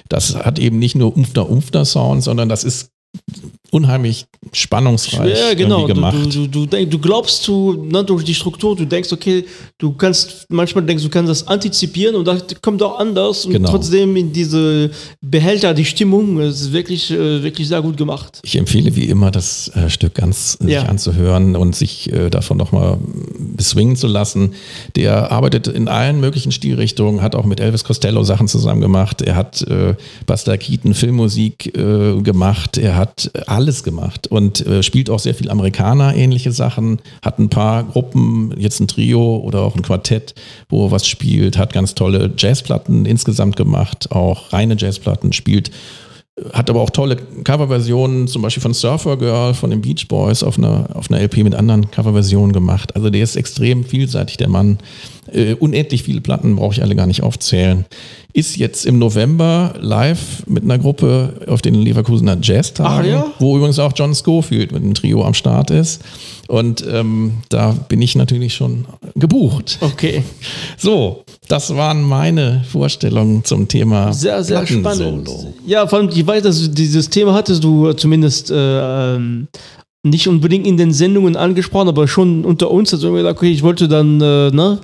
Das 0.09 0.35
hat 0.35 0.59
eben 0.59 0.79
nicht 0.79 0.95
nur 0.95 1.17
Umfner-Umfner-Sound, 1.17 2.23
sondern 2.23 2.49
das 2.49 2.65
ist 2.65 2.91
unheimlich 3.71 4.27
spannungsreich 4.53 5.39
ja, 5.39 5.55
genau. 5.55 5.87
gemacht. 5.87 6.17
Du, 6.31 6.47
du, 6.47 6.67
du, 6.67 6.87
du 6.87 6.99
glaubst 6.99 7.47
du, 7.49 7.85
ne, 7.85 8.05
durch 8.05 8.25
die 8.25 8.35
Struktur, 8.35 8.77
du 8.77 8.87
denkst, 8.87 9.13
okay, 9.13 9.45
du 9.79 9.93
kannst, 9.93 10.47
manchmal 10.49 10.85
denkst 10.85 11.05
du, 11.05 11.11
kannst 11.11 11.31
das 11.31 11.47
antizipieren 11.47 12.15
und 12.15 12.27
das 12.27 12.45
kommt 12.63 12.83
auch 12.83 12.99
anders 12.99 13.47
und 13.47 13.53
genau. 13.53 13.71
trotzdem 13.71 14.17
in 14.17 14.33
diese 14.33 14.91
Behälter, 15.21 15.75
die 15.75 15.85
Stimmung, 15.85 16.41
ist 16.41 16.73
wirklich, 16.73 17.11
äh, 17.11 17.43
wirklich 17.43 17.69
sehr 17.69 17.83
gut 17.83 17.97
gemacht. 17.97 18.41
Ich 18.43 18.57
empfehle 18.57 18.95
wie 18.97 19.05
immer, 19.05 19.31
das 19.31 19.69
äh, 19.75 19.91
Stück 19.91 20.15
ganz 20.15 20.59
ja. 20.61 20.81
sich 20.81 20.89
anzuhören 20.89 21.57
und 21.57 21.77
sich 21.77 22.13
äh, 22.13 22.31
davon 22.31 22.57
nochmal 22.57 22.99
beswingen 23.59 23.97
zu 23.97 24.07
lassen. 24.07 24.55
Der 24.97 25.31
arbeitet 25.31 25.67
in 25.67 25.89
allen 25.89 26.21
möglichen 26.21 26.53
Stilrichtungen, 26.53 27.21
hat 27.21 27.35
auch 27.35 27.45
mit 27.45 27.61
Elvis 27.61 27.85
Costello 27.85 28.25
Sachen 28.25 28.49
zusammen 28.49 28.81
gemacht, 28.81 29.21
er 29.21 29.37
hat 29.37 29.61
äh, 29.63 29.95
Buster 30.25 30.57
Keaton 30.57 30.95
Filmmusik 30.95 31.77
äh, 31.77 32.23
gemacht, 32.23 32.79
er 32.79 32.97
hat 32.97 33.31
alles 33.47 33.83
gemacht 33.83 34.27
und 34.29 34.67
äh, 34.67 34.83
spielt 34.83 35.11
auch 35.11 35.19
sehr 35.19 35.35
viel 35.35 35.51
Amerikaner-ähnliche 35.51 36.53
Sachen, 36.53 37.01
hat 37.21 37.39
ein 37.39 37.51
paar 37.51 37.85
Gruppen, 37.85 38.55
jetzt 38.57 38.81
ein 38.81 38.89
Trio 38.89 39.37
oder 39.37 39.61
auch 39.61 39.77
ein 39.77 39.83
Quartett, 39.83 40.35
wo 40.71 40.87
er 40.87 40.91
was 40.91 41.07
spielt, 41.07 41.59
hat 41.59 41.75
ganz 41.75 41.95
tolle 41.95 42.33
Jazzplatten 42.39 43.05
insgesamt 43.05 43.57
gemacht, 43.57 44.13
auch 44.13 44.53
reine 44.53 44.77
Jazzplatten, 44.79 45.33
spielt 45.33 45.71
hat 46.53 46.71
aber 46.71 46.81
auch 46.81 46.91
tolle 46.91 47.17
Coverversionen, 47.17 48.29
zum 48.29 48.43
Beispiel 48.43 48.63
von 48.63 48.75
Surfer 48.75 49.17
Girl, 49.17 49.55
von 49.55 49.71
den 49.71 49.81
Beach 49.81 50.07
Boys 50.09 50.43
auf 50.43 50.59
einer, 50.59 50.89
auf 50.95 51.11
einer 51.11 51.21
LP 51.21 51.39
mit 51.39 51.55
anderen 51.55 51.91
Coverversionen 51.91 52.53
gemacht. 52.53 52.95
Also 52.95 53.11
der 53.11 53.23
ist 53.23 53.37
extrem 53.37 53.85
vielseitig, 53.85 54.37
der 54.37 54.49
Mann. 54.49 54.79
Äh, 55.33 55.55
unendlich 55.55 56.03
viele 56.03 56.21
Platten 56.21 56.57
brauche 56.57 56.75
ich 56.75 56.83
alle 56.83 56.97
gar 56.97 57.07
nicht 57.07 57.23
aufzählen. 57.23 57.85
Ist 58.33 58.57
jetzt 58.57 58.87
im 58.87 58.99
November 58.99 59.75
live 59.81 60.47
mit 60.47 60.63
einer 60.63 60.79
Gruppe 60.79 61.41
auf 61.49 61.63
den 61.63 61.75
Leverkusener 61.75 62.37
Jazz-Tagen, 62.41 63.09
ja? 63.09 63.27
wo 63.39 63.57
übrigens 63.57 63.79
auch 63.79 63.93
John 63.97 64.15
Schofield 64.15 64.73
mit 64.73 64.83
einem 64.83 64.95
Trio 64.95 65.25
am 65.25 65.35
Start 65.35 65.71
ist. 65.71 66.03
Und 66.47 66.85
ähm, 66.91 67.39
da 67.49 67.73
bin 67.73 68.01
ich 68.01 68.17
natürlich 68.17 68.55
schon 68.55 68.87
gebucht. 69.15 69.79
Okay. 69.81 70.23
So, 70.77 71.25
das 71.49 71.75
waren 71.77 72.03
meine 72.03 72.65
Vorstellungen 72.71 73.45
zum 73.45 73.69
Thema. 73.69 74.13
Sehr, 74.13 74.43
sehr 74.45 74.67
spannend. 74.67 75.29
Ja, 75.67 75.87
vor 75.87 75.99
allem, 75.99 76.11
ich 76.11 76.27
weiß, 76.27 76.43
dass 76.43 76.71
dieses 76.71 77.11
Thema 77.11 77.35
hattest 77.35 77.65
du 77.65 77.93
zumindest 77.93 78.51
äh, 78.51 79.17
ähm, 79.17 79.49
nicht 80.05 80.29
unbedingt 80.29 80.67
in 80.67 80.77
den 80.77 80.93
Sendungen 80.93 81.37
angesprochen, 81.37 81.89
aber 81.89 82.07
schon 82.07 82.45
unter 82.45 82.71
uns. 82.71 82.93
Also 82.95 83.13
gesagt, 83.13 83.39
okay, 83.39 83.51
ich 83.51 83.63
wollte 83.63 83.89
dann 83.89 84.21
äh, 84.21 84.51
ne, 84.51 84.79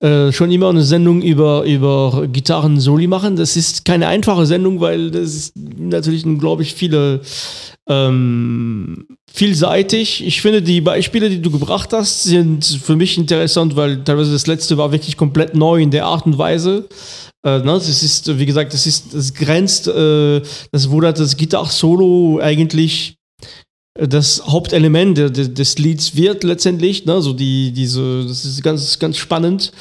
äh, 0.00 0.32
schon 0.32 0.50
immer 0.50 0.68
eine 0.68 0.82
Sendung 0.82 1.22
über, 1.22 1.62
über 1.64 2.26
Gitarren-Soli 2.26 3.06
machen. 3.06 3.36
Das 3.36 3.56
ist 3.56 3.84
keine 3.84 4.08
einfache 4.08 4.44
Sendung, 4.44 4.80
weil 4.80 5.10
das 5.10 5.34
ist 5.34 5.56
natürlich, 5.56 6.24
glaube 6.38 6.62
ich, 6.62 6.74
viele 6.74 7.20
ähm, 7.88 9.06
vielseitig. 9.32 10.26
Ich 10.26 10.42
finde, 10.42 10.62
die 10.62 10.80
Beispiele, 10.80 11.30
die 11.30 11.40
du 11.40 11.52
gebracht 11.52 11.92
hast, 11.92 12.24
sind 12.24 12.64
für 12.64 12.96
mich 12.96 13.16
interessant, 13.18 13.76
weil 13.76 14.02
teilweise 14.02 14.32
das 14.32 14.48
letzte 14.48 14.76
war 14.78 14.90
wirklich 14.90 15.16
komplett 15.16 15.54
neu 15.54 15.80
in 15.80 15.92
der 15.92 16.06
Art 16.06 16.26
und 16.26 16.38
Weise. 16.38 16.88
Äh, 17.44 17.58
ne, 17.58 17.74
das 17.74 18.02
ist, 18.02 18.36
wie 18.38 18.46
gesagt, 18.46 18.74
das 18.74 18.86
ist, 18.86 19.14
das 19.14 19.32
grenzt, 19.32 19.86
äh, 19.86 20.42
das 20.72 20.90
wurde 20.90 21.12
das 21.12 21.36
Gitarre-Solo 21.36 22.40
eigentlich 22.42 23.15
das 23.98 24.42
Hauptelement 24.46 25.16
des 25.18 25.78
Lieds 25.78 26.16
wird 26.16 26.44
letztendlich, 26.44 27.06
ne, 27.06 27.20
so 27.20 27.32
die, 27.32 27.72
diese, 27.72 28.24
das 28.26 28.44
ist 28.44 28.62
ganz, 28.62 28.98
ganz 28.98 29.16
spannend. 29.16 29.72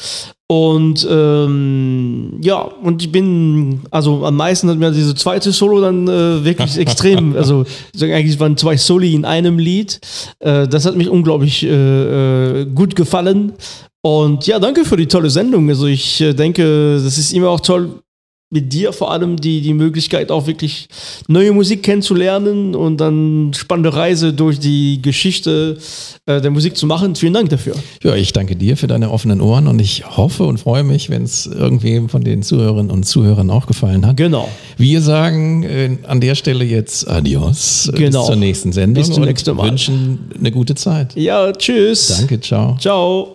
Und 0.47 1.07
ähm, 1.09 2.39
ja, 2.41 2.61
und 2.61 3.01
ich 3.01 3.11
bin, 3.11 3.81
also 3.89 4.23
am 4.25 4.35
meisten 4.35 4.69
hat 4.69 4.77
mir 4.77 4.91
diese 4.91 5.15
zweite 5.15 5.51
Solo 5.51 5.81
dann 5.81 6.07
äh, 6.07 6.45
wirklich 6.45 6.77
extrem, 6.77 7.35
also 7.35 7.65
eigentlich 7.99 8.39
waren 8.39 8.55
zwei 8.55 8.77
Soli 8.77 9.15
in 9.15 9.25
einem 9.25 9.57
Lied. 9.57 9.99
Äh, 10.39 10.67
das 10.67 10.85
hat 10.85 10.95
mich 10.95 11.09
unglaublich 11.09 11.63
äh, 11.63 12.61
äh, 12.61 12.65
gut 12.65 12.95
gefallen. 12.95 13.53
Und 14.03 14.45
ja, 14.45 14.59
danke 14.59 14.85
für 14.85 14.97
die 14.97 15.07
tolle 15.07 15.31
Sendung. 15.31 15.67
Also 15.67 15.87
ich 15.87 16.21
äh, 16.21 16.33
denke, 16.33 17.01
das 17.03 17.17
ist 17.17 17.33
immer 17.33 17.49
auch 17.49 17.61
toll, 17.61 18.03
mit 18.51 18.71
dir 18.71 18.93
vor 18.93 19.11
allem 19.11 19.37
die, 19.37 19.61
die 19.61 19.73
Möglichkeit, 19.73 20.31
auch 20.31 20.45
wirklich 20.45 20.87
neue 21.27 21.51
Musik 21.51 21.81
kennenzulernen 21.83 22.75
und 22.75 22.97
dann 22.97 23.51
spannende 23.55 23.93
Reise 23.93 24.33
durch 24.33 24.59
die 24.59 25.01
Geschichte 25.01 25.77
äh, 26.25 26.39
der 26.41 26.51
Musik 26.51 26.77
zu 26.77 26.85
machen. 26.85 27.15
Vielen 27.15 27.33
Dank 27.33 27.49
dafür. 27.49 27.75
Ja, 28.03 28.15
ich 28.15 28.33
danke 28.33 28.55
dir 28.55 28.77
für 28.77 28.87
deine 28.87 29.09
offenen 29.09 29.41
Ohren 29.41 29.67
und 29.67 29.79
ich 29.79 30.05
hoffe 30.17 30.43
und 30.43 30.59
freue 30.59 30.83
mich, 30.83 31.09
wenn 31.09 31.23
es 31.23 31.47
irgendwem 31.47 32.07
von 32.07 32.23
den 32.23 32.43
Zuhörerinnen 32.43 32.91
und 32.91 33.03
Zuhörern 33.03 33.49
auch 33.49 33.65
gefallen 33.65 34.05
hat. 34.05 34.17
Genau. 34.17 34.47
Wir 34.77 35.01
sagen 35.01 35.63
äh, 35.63 35.97
an 36.03 36.21
der 36.21 36.35
Stelle 36.35 36.65
jetzt 36.65 37.09
Adios. 37.09 37.89
Äh, 37.89 37.97
genau. 37.97 38.19
Bis 38.19 38.27
zur 38.27 38.35
nächsten 38.35 38.71
Sendung. 38.71 39.03
Bis 39.03 39.11
zum 39.11 39.23
nächsten 39.23 39.55
Mal. 39.55 39.69
wünschen 39.69 40.29
eine 40.37 40.51
gute 40.51 40.75
Zeit. 40.75 41.15
Ja, 41.15 41.51
tschüss. 41.51 42.15
Danke, 42.19 42.39
ciao. 42.39 42.77
Ciao. 42.79 43.34